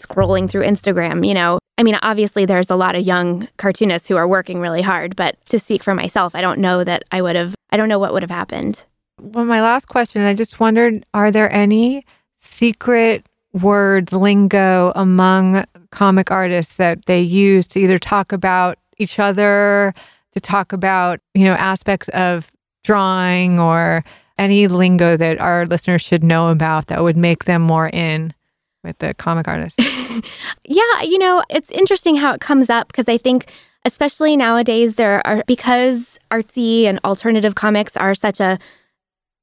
scrolling 0.01 0.49
through 0.49 0.63
Instagram, 0.63 1.27
you 1.27 1.35
know. 1.35 1.59
I 1.77 1.83
mean, 1.83 1.99
obviously 2.03 2.47
there's 2.47 2.71
a 2.71 2.77
lot 2.77 2.95
of 2.95 3.05
young 3.05 3.49
cartoonists 3.57 4.07
who 4.07 4.17
are 4.17 4.29
working 4.29 4.61
really 4.61 4.83
hard, 4.83 5.17
but 5.17 5.45
to 5.47 5.59
speak 5.59 5.83
for 5.83 5.95
myself, 5.95 6.35
I 6.35 6.41
don't 6.41 6.61
know 6.61 6.85
that 6.85 7.03
I 7.11 7.21
would 7.21 7.37
have 7.37 7.55
I 7.71 7.77
don't 7.77 7.89
know 7.89 7.99
what 7.99 8.13
would 8.13 8.23
have 8.23 8.31
happened. 8.31 8.85
Well, 9.21 9.45
my 9.45 9.61
last 9.61 9.89
question, 9.89 10.23
I 10.23 10.35
just 10.35 10.61
wondered 10.61 11.05
are 11.15 11.31
there 11.31 11.53
any 11.53 12.05
secret 12.39 13.27
words, 13.53 14.13
lingo 14.13 14.93
among 14.95 15.65
comic 15.91 16.31
artists 16.31 16.77
that 16.77 17.07
they 17.07 17.21
use 17.21 17.67
to 17.69 17.81
either 17.81 17.99
talk 17.99 18.33
about 18.33 18.79
each 18.99 19.19
other, 19.19 19.95
to 20.33 20.41
talk 20.41 20.73
about, 20.73 21.21
you 21.35 21.45
know, 21.45 21.55
aspects 21.55 22.09
of 22.11 22.51
drawing 22.83 23.59
or 23.59 24.05
any 24.39 24.67
lingo 24.67 25.17
that 25.17 25.39
our 25.39 25.67
listeners 25.67 26.03
should 26.03 26.25
know 26.25 26.51
about 26.51 26.89
that 26.89 27.03
would 27.03 27.17
make 27.17 27.45
them 27.45 27.63
more 27.63 27.89
in 27.89 28.35
with 28.83 28.99
the 28.99 29.15
comic 29.15 29.49
artist? 29.49 29.81
Yeah, 30.67 31.03
you 31.03 31.19
know, 31.19 31.43
it's 31.51 31.71
interesting 31.71 32.17
how 32.17 32.33
it 32.33 32.41
comes 32.41 32.71
up 32.71 32.89
because 32.89 33.09
I 33.09 33.19
think, 33.19 33.53
especially 33.85 34.37
nowadays, 34.37 34.95
there 34.95 35.25
are 35.27 35.45
because 35.47 36.19
artsy 36.31 36.85
and 36.85 36.99
alternative 37.05 37.55
comics 37.55 37.97
are 37.97 38.15
such 38.15 38.41
a 38.41 38.59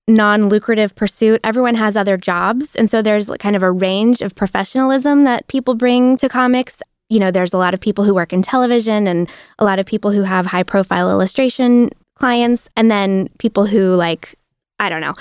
non 0.08 0.50
lucrative 0.50 0.96
pursuit, 0.96 1.40
everyone 1.44 1.76
has 1.76 1.96
other 1.96 2.18
jobs. 2.18 2.76
And 2.76 2.90
so 2.90 3.02
there's 3.02 3.30
kind 3.40 3.56
of 3.56 3.64
a 3.64 3.72
range 3.72 4.22
of 4.22 4.36
professionalism 4.36 5.24
that 5.24 5.48
people 5.48 5.74
bring 5.74 6.18
to 6.18 6.30
comics. 6.30 6.78
You 7.10 7.20
know, 7.20 7.32
there's 7.32 7.54
a 7.54 7.58
lot 7.58 7.74
of 7.74 7.80
people 7.80 8.04
who 8.04 8.14
work 8.14 8.34
in 8.34 8.42
television 8.42 9.08
and 9.08 9.30
a 9.60 9.66
lot 9.66 9.80
of 9.80 9.86
people 9.86 10.12
who 10.12 10.24
have 10.24 10.46
high 10.46 10.64
profile 10.64 11.10
illustration 11.10 11.90
clients, 12.16 12.70
and 12.76 12.92
then 12.92 13.30
people 13.40 13.66
who 13.66 13.96
like 13.96 14.36
I 14.80 14.90
don't 14.90 15.02
know. 15.02 15.14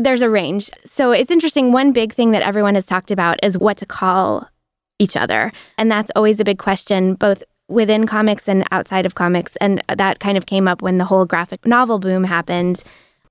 There's 0.00 0.20
a 0.20 0.28
range. 0.28 0.70
So 0.84 1.10
it's 1.10 1.30
interesting. 1.30 1.72
One 1.72 1.92
big 1.92 2.12
thing 2.12 2.32
that 2.32 2.42
everyone 2.42 2.74
has 2.74 2.84
talked 2.84 3.10
about 3.10 3.38
is 3.42 3.56
what 3.56 3.78
to 3.78 3.86
call 3.86 4.46
each 4.98 5.16
other. 5.16 5.52
And 5.78 5.90
that's 5.90 6.10
always 6.16 6.40
a 6.40 6.44
big 6.44 6.58
question, 6.58 7.14
both 7.14 7.42
within 7.68 8.06
comics 8.06 8.48
and 8.48 8.66
outside 8.70 9.06
of 9.06 9.14
comics. 9.14 9.56
And 9.56 9.82
that 9.88 10.20
kind 10.20 10.38
of 10.38 10.46
came 10.46 10.68
up 10.68 10.82
when 10.82 10.98
the 10.98 11.04
whole 11.04 11.24
graphic 11.24 11.66
novel 11.66 11.98
boom 11.98 12.24
happened. 12.24 12.82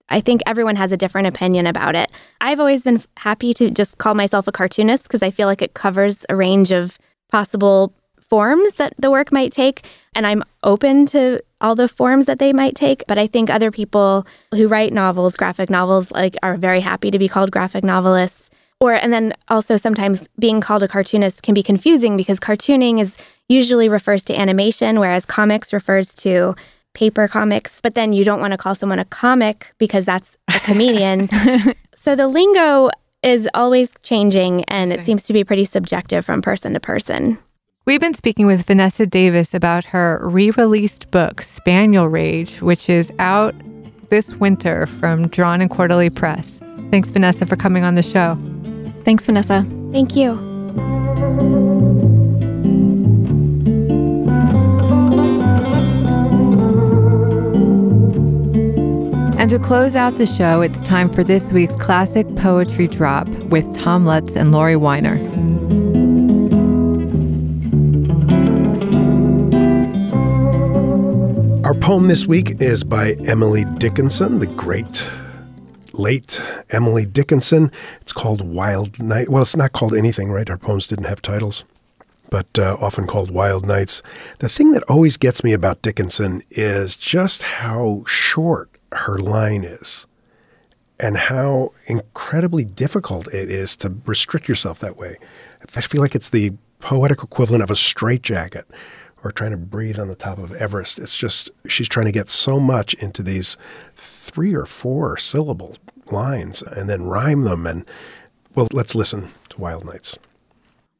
I 0.09 0.21
think 0.21 0.41
everyone 0.45 0.75
has 0.75 0.91
a 0.91 0.97
different 0.97 1.27
opinion 1.27 1.65
about 1.65 1.95
it. 1.95 2.11
I've 2.41 2.59
always 2.59 2.83
been 2.83 3.01
happy 3.17 3.53
to 3.55 3.71
just 3.71 3.97
call 3.97 4.13
myself 4.13 4.47
a 4.47 4.51
cartoonist 4.51 5.03
because 5.03 5.23
I 5.23 5.31
feel 5.31 5.47
like 5.47 5.61
it 5.61 5.73
covers 5.73 6.25
a 6.29 6.35
range 6.35 6.71
of 6.71 6.99
possible 7.31 7.93
forms 8.29 8.73
that 8.73 8.93
the 8.97 9.09
work 9.09 9.31
might 9.31 9.51
take. 9.51 9.85
And 10.13 10.27
I'm 10.27 10.43
open 10.63 11.05
to 11.07 11.41
all 11.61 11.75
the 11.75 11.87
forms 11.87 12.25
that 12.25 12.39
they 12.39 12.53
might 12.53 12.75
take. 12.75 13.03
But 13.07 13.17
I 13.17 13.27
think 13.27 13.49
other 13.49 13.71
people 13.71 14.27
who 14.51 14.67
write 14.67 14.93
novels, 14.93 15.35
graphic 15.35 15.69
novels, 15.69 16.11
like 16.11 16.35
are 16.43 16.57
very 16.57 16.81
happy 16.81 17.09
to 17.09 17.19
be 17.19 17.27
called 17.27 17.51
graphic 17.51 17.83
novelists. 17.83 18.44
Or, 18.85 18.93
and 18.93 19.11
then 19.11 19.33
also 19.47 19.77
sometimes 19.77 20.27
being 20.37 20.61
called 20.61 20.83
a 20.83 20.87
cartoonist 20.87 21.41
can 21.41 21.55
be 21.55 21.63
confusing 21.63 22.15
because 22.15 22.39
cartooning 22.39 23.01
is 23.01 23.17
usually 23.49 23.89
refers 23.89 24.23
to 24.25 24.39
animation, 24.39 24.99
whereas 24.99 25.25
comics 25.25 25.73
refers 25.73 26.13
to 26.15 26.55
paper 26.93 27.27
comics. 27.27 27.79
But 27.81 27.95
then 27.95 28.13
you 28.13 28.23
don't 28.23 28.39
want 28.39 28.51
to 28.51 28.57
call 28.57 28.75
someone 28.75 28.99
a 28.99 29.05
comic 29.05 29.73
because 29.79 30.05
that's 30.05 30.37
a 30.49 30.59
comedian. 30.59 31.29
so 31.95 32.15
the 32.15 32.27
lingo 32.27 32.91
is 33.23 33.49
always 33.55 33.89
changing 34.03 34.63
and 34.65 34.93
it 34.93 35.03
seems 35.03 35.23
to 35.23 35.33
be 35.33 35.43
pretty 35.43 35.65
subjective 35.65 36.23
from 36.23 36.43
person 36.43 36.73
to 36.73 36.79
person. 36.79 37.39
We've 37.85 37.99
been 37.99 38.13
speaking 38.13 38.45
with 38.45 38.67
Vanessa 38.67 39.07
Davis 39.07 39.55
about 39.55 39.83
her 39.85 40.19
re 40.21 40.51
released 40.51 41.09
book, 41.09 41.41
Spaniel 41.41 42.07
Rage, 42.07 42.61
which 42.61 42.87
is 42.87 43.11
out 43.17 43.55
this 44.11 44.29
winter 44.35 44.85
from 44.85 45.27
Drawn 45.29 45.59
and 45.61 45.71
Quarterly 45.71 46.11
Press. 46.11 46.61
Thanks, 46.91 47.09
Vanessa, 47.09 47.47
for 47.47 47.55
coming 47.55 47.83
on 47.83 47.95
the 47.95 48.03
show. 48.03 48.37
Thanks, 49.05 49.23
Vanessa. 49.23 49.65
Thank 49.91 50.15
you. 50.15 50.31
And 59.37 59.51
to 59.51 59.59
close 59.59 59.95
out 59.95 60.17
the 60.17 60.25
show, 60.25 60.61
it's 60.61 60.81
time 60.81 61.13
for 61.13 61.23
this 61.23 61.51
week's 61.51 61.75
classic 61.75 62.25
poetry 62.35 62.87
drop 62.87 63.27
with 63.27 63.75
Tom 63.75 64.07
Lutz 64.07 64.35
and 64.35 64.51
Laurie 64.51 64.73
Winer. 64.73 65.23
Our 71.63 71.75
poem 71.75 72.07
this 72.07 72.25
week 72.25 72.59
is 72.59 72.83
by 72.83 73.11
Emily 73.25 73.65
Dickinson, 73.77 74.39
the 74.39 74.47
great 74.47 75.05
late 75.93 76.41
Emily 76.69 77.05
Dickinson. 77.05 77.71
Called 78.15 78.41
Wild 78.41 78.99
Night. 78.99 79.29
Well, 79.29 79.43
it's 79.43 79.55
not 79.55 79.73
called 79.73 79.93
anything, 79.93 80.31
right? 80.31 80.47
Her 80.47 80.57
poems 80.57 80.87
didn't 80.87 81.05
have 81.05 81.21
titles, 81.21 81.65
but 82.29 82.57
uh, 82.57 82.77
often 82.79 83.05
called 83.05 83.29
Wild 83.29 83.67
Nights. 83.67 84.01
The 84.39 84.49
thing 84.49 84.71
that 84.71 84.83
always 84.83 85.17
gets 85.17 85.43
me 85.43 85.53
about 85.53 85.81
Dickinson 85.81 86.41
is 86.49 86.95
just 86.95 87.43
how 87.43 88.03
short 88.07 88.69
her 88.93 89.19
line 89.19 89.63
is 89.63 90.07
and 90.99 91.17
how 91.17 91.73
incredibly 91.87 92.63
difficult 92.63 93.27
it 93.27 93.51
is 93.51 93.75
to 93.77 93.93
restrict 94.05 94.47
yourself 94.47 94.79
that 94.79 94.97
way. 94.97 95.17
I 95.75 95.81
feel 95.81 96.01
like 96.01 96.15
it's 96.15 96.29
the 96.29 96.53
poetic 96.79 97.21
equivalent 97.21 97.63
of 97.63 97.69
a 97.69 97.75
straitjacket 97.75 98.65
or 99.23 99.31
trying 99.31 99.51
to 99.51 99.57
breathe 99.57 99.99
on 99.99 100.07
the 100.07 100.15
top 100.15 100.37
of 100.37 100.53
Everest. 100.53 100.99
It's 100.99 101.17
just, 101.17 101.49
she's 101.67 101.89
trying 101.89 102.05
to 102.05 102.11
get 102.11 102.29
so 102.29 102.59
much 102.59 102.93
into 102.95 103.23
these 103.23 103.57
three 103.95 104.53
or 104.53 104.65
four 104.65 105.17
syllable 105.17 105.77
lines 106.11 106.61
and 106.61 106.89
then 106.89 107.03
rhyme 107.03 107.43
them. 107.43 107.65
And, 107.65 107.85
well, 108.53 108.67
let's 108.71 108.95
listen 108.95 109.31
to 109.49 109.61
Wild 109.61 109.85
Nights. 109.85 110.17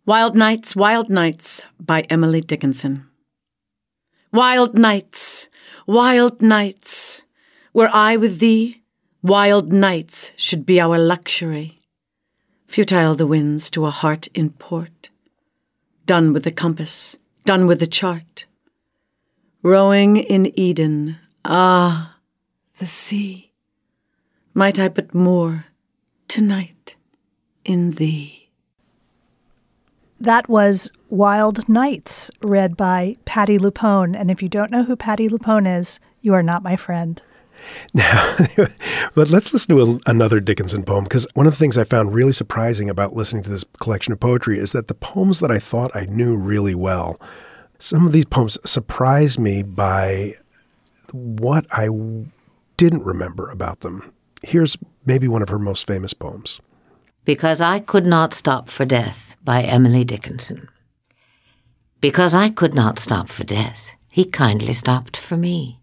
Wild 0.06 0.36
Nights, 0.36 0.76
Wild 0.76 1.10
Nights 1.10 1.64
by 1.80 2.02
Emily 2.10 2.42
Dickinson. 2.42 3.08
Wild 4.36 4.78
nights, 4.78 5.48
wild 5.88 6.42
nights, 6.42 7.22
were 7.74 7.90
I 7.94 8.18
with 8.18 8.40
thee, 8.40 8.84
wild 9.24 9.72
nights 9.72 10.34
should 10.36 10.66
be 10.66 10.82
our 10.82 11.00
luxury. 11.00 11.80
Futile 12.68 13.16
the 13.16 13.26
winds 13.26 13.70
to 13.70 13.86
a 13.86 13.92
heart 13.92 14.28
in 14.34 14.50
port, 14.50 15.10
done 16.06 16.34
with 16.34 16.44
the 16.44 16.52
compass, 16.52 17.16
done 17.46 17.66
with 17.66 17.80
the 17.80 17.88
chart. 17.88 18.46
Rowing 19.64 20.18
in 20.18 20.48
Eden, 20.60 21.18
ah, 21.46 22.18
the 22.80 22.86
sea. 22.86 23.45
Might 24.58 24.80
I 24.80 24.88
but 24.88 25.14
moor 25.14 25.66
tonight 26.30 26.96
in 27.66 27.92
thee. 27.92 28.50
That 30.18 30.48
was 30.48 30.90
Wild 31.10 31.68
Nights, 31.68 32.32
read 32.42 32.78
by 32.78 33.18
Patti 33.26 33.58
LuPone. 33.58 34.18
And 34.18 34.32
if 34.32 34.42
you 34.42 34.48
don't 34.48 34.72
know 34.72 34.86
who 34.86 34.96
Patti 34.96 35.28
LuPone 35.28 35.80
is, 35.80 36.00
You 36.22 36.34
are 36.34 36.42
not 36.42 36.64
my 36.64 36.78
friend. 36.78 37.22
Now, 37.94 38.38
but 39.14 39.30
let's 39.30 39.52
listen 39.52 39.76
to 39.76 40.00
a, 40.06 40.10
another 40.10 40.40
Dickinson 40.40 40.84
poem 40.84 41.04
because 41.04 41.28
one 41.34 41.48
of 41.48 41.54
the 41.54 41.60
things 41.60 41.78
I 41.78 41.84
found 41.84 42.14
really 42.14 42.32
surprising 42.32 42.90
about 42.90 43.14
listening 43.14 43.44
to 43.44 43.50
this 43.50 43.66
collection 43.82 44.14
of 44.14 44.22
poetry 44.22 44.58
is 44.58 44.72
that 44.72 44.88
the 44.88 44.94
poems 44.94 45.42
that 45.42 45.52
I 45.52 45.60
thought 45.60 45.94
I 45.94 46.06
knew 46.06 46.38
really 46.38 46.76
well, 46.76 47.20
some 47.78 48.06
of 48.06 48.14
these 48.14 48.26
poems 48.26 48.58
surprised 48.64 49.38
me 49.38 49.64
by 49.64 50.36
what 51.12 51.66
I 51.72 51.90
didn't 52.78 53.04
remember 53.04 53.50
about 53.50 53.82
them. 53.82 54.14
Here's 54.44 54.78
maybe 55.06 55.28
one 55.28 55.42
of 55.42 55.50
her 55.50 55.60
most 55.60 55.88
famous 55.88 56.14
poems 56.14 56.60
Because 57.24 57.62
I 57.62 57.80
Could 57.80 58.06
Not 58.06 58.34
Stop 58.34 58.70
for 58.70 58.86
Death 58.86 59.36
by 59.44 59.64
Emily 59.64 60.04
Dickinson. 60.04 60.70
Because 62.02 62.36
I 62.36 62.50
could 62.50 62.74
not 62.74 63.00
stop 63.00 63.30
for 63.30 63.44
death, 63.44 63.92
he 64.12 64.26
kindly 64.26 64.74
stopped 64.74 65.18
for 65.18 65.38
me. 65.38 65.80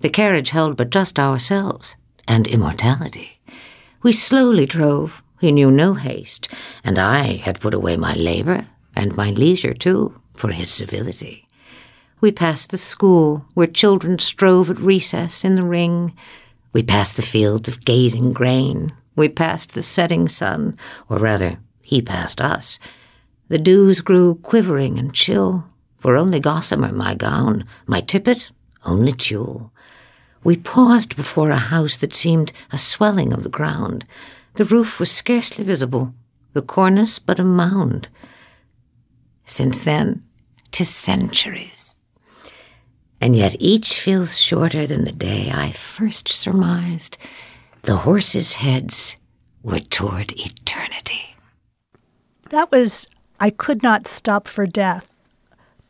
The 0.00 0.10
carriage 0.10 0.50
held 0.50 0.76
but 0.76 0.90
just 0.90 1.18
ourselves 1.18 1.94
and 2.26 2.46
immortality. 2.46 3.40
We 4.02 4.12
slowly 4.12 4.66
drove, 4.66 5.22
he 5.40 5.52
knew 5.52 5.70
no 5.70 5.94
haste, 5.94 6.48
and 6.82 6.98
I 6.98 7.36
had 7.36 7.60
put 7.60 7.74
away 7.74 7.96
my 7.96 8.14
labor 8.14 8.62
and 8.96 9.16
my 9.16 9.30
leisure 9.30 9.74
too 9.74 10.14
for 10.34 10.50
his 10.50 10.70
civility. 10.70 11.46
We 12.20 12.32
passed 12.32 12.70
the 12.70 12.78
school 12.78 13.46
where 13.54 13.66
children 13.66 14.18
strove 14.18 14.70
at 14.70 14.78
recess 14.78 15.44
in 15.44 15.54
the 15.54 15.64
ring. 15.64 16.14
We 16.72 16.82
passed 16.82 17.16
the 17.16 17.22
fields 17.22 17.68
of 17.68 17.84
gazing 17.84 18.32
grain. 18.32 18.92
We 19.14 19.28
passed 19.28 19.74
the 19.74 19.82
setting 19.82 20.28
sun, 20.28 20.78
or 21.08 21.18
rather, 21.18 21.58
he 21.82 22.00
passed 22.00 22.40
us. 22.40 22.78
The 23.48 23.58
dews 23.58 24.00
grew 24.00 24.36
quivering 24.36 24.98
and 24.98 25.12
chill, 25.12 25.64
for 25.98 26.16
only 26.16 26.40
gossamer 26.40 26.92
my 26.92 27.14
gown, 27.14 27.64
my 27.86 28.00
tippet 28.00 28.50
only 28.84 29.12
tulle. 29.12 29.70
We 30.44 30.56
paused 30.56 31.14
before 31.14 31.50
a 31.50 31.56
house 31.56 31.98
that 31.98 32.14
seemed 32.14 32.52
a 32.72 32.78
swelling 32.78 33.32
of 33.32 33.42
the 33.42 33.48
ground. 33.48 34.04
The 34.54 34.64
roof 34.64 34.98
was 34.98 35.10
scarcely 35.10 35.64
visible, 35.64 36.14
the 36.52 36.62
cornice 36.62 37.18
but 37.18 37.38
a 37.38 37.44
mound. 37.44 38.08
Since 39.44 39.84
then, 39.84 40.22
tis 40.70 40.88
centuries. 40.88 41.98
And 43.22 43.36
yet 43.36 43.54
each 43.60 44.00
feels 44.00 44.36
shorter 44.36 44.84
than 44.84 45.04
the 45.04 45.12
day 45.12 45.48
I 45.54 45.70
first 45.70 46.28
surmised 46.28 47.18
the 47.82 47.98
horses' 47.98 48.54
heads 48.54 49.16
were 49.62 49.78
toward 49.78 50.32
eternity. 50.32 51.36
That 52.50 52.72
was 52.72 53.06
I 53.38 53.50
Could 53.50 53.80
Not 53.80 54.08
Stop 54.08 54.48
for 54.48 54.66
Death 54.66 55.08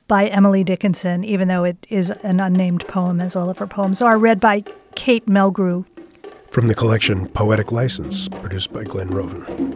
by 0.09 0.27
Emily 0.27 0.63
Dickinson, 0.63 1.25
even 1.25 1.49
though 1.49 1.65
it 1.65 1.87
is 1.89 2.11
an 2.11 2.39
unnamed 2.39 2.87
poem, 2.87 3.19
as 3.19 3.35
all 3.35 3.49
of 3.49 3.57
her 3.57 3.67
poems 3.67 4.03
are, 4.03 4.19
read 4.19 4.39
by 4.39 4.63
Kate 4.95 5.25
Mulgrew. 5.25 5.87
From 6.51 6.67
the 6.67 6.75
collection 6.75 7.29
Poetic 7.29 7.73
License, 7.73 8.29
produced 8.29 8.75
by 8.75 8.85
Glen 8.85 9.09
Roven. 9.09 9.72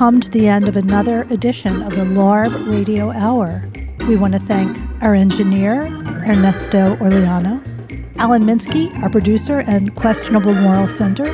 Come 0.00 0.18
to 0.18 0.30
the 0.30 0.48
end 0.48 0.66
of 0.66 0.78
another 0.78 1.24
edition 1.24 1.82
of 1.82 1.94
the 1.94 2.06
LARB 2.06 2.70
Radio 2.70 3.10
Hour. 3.10 3.70
We 4.08 4.16
want 4.16 4.32
to 4.32 4.38
thank 4.38 4.78
our 5.02 5.14
engineer, 5.14 5.88
Ernesto 6.26 6.96
Orleano, 6.96 7.60
Alan 8.16 8.44
Minsky, 8.44 8.98
our 9.02 9.10
producer 9.10 9.58
and 9.58 9.94
Questionable 9.96 10.54
Moral 10.54 10.88
Center, 10.88 11.26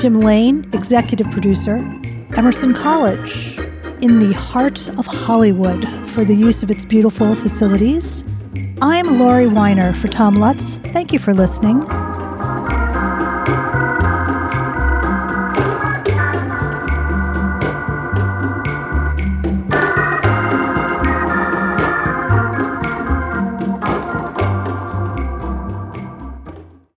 Jim 0.00 0.14
Lane, 0.14 0.68
executive 0.72 1.30
producer, 1.30 1.76
Emerson 2.36 2.74
College, 2.74 3.56
in 4.00 4.18
the 4.18 4.34
heart 4.34 4.88
of 4.98 5.06
Hollywood 5.06 5.86
for 6.10 6.24
the 6.24 6.34
use 6.34 6.64
of 6.64 6.72
its 6.72 6.84
beautiful 6.84 7.36
facilities. 7.36 8.24
I'm 8.82 9.20
Laurie 9.20 9.46
Winer 9.46 9.96
for 9.96 10.08
Tom 10.08 10.40
Lutz. 10.40 10.78
Thank 10.92 11.12
you 11.12 11.20
for 11.20 11.34
listening. 11.34 11.84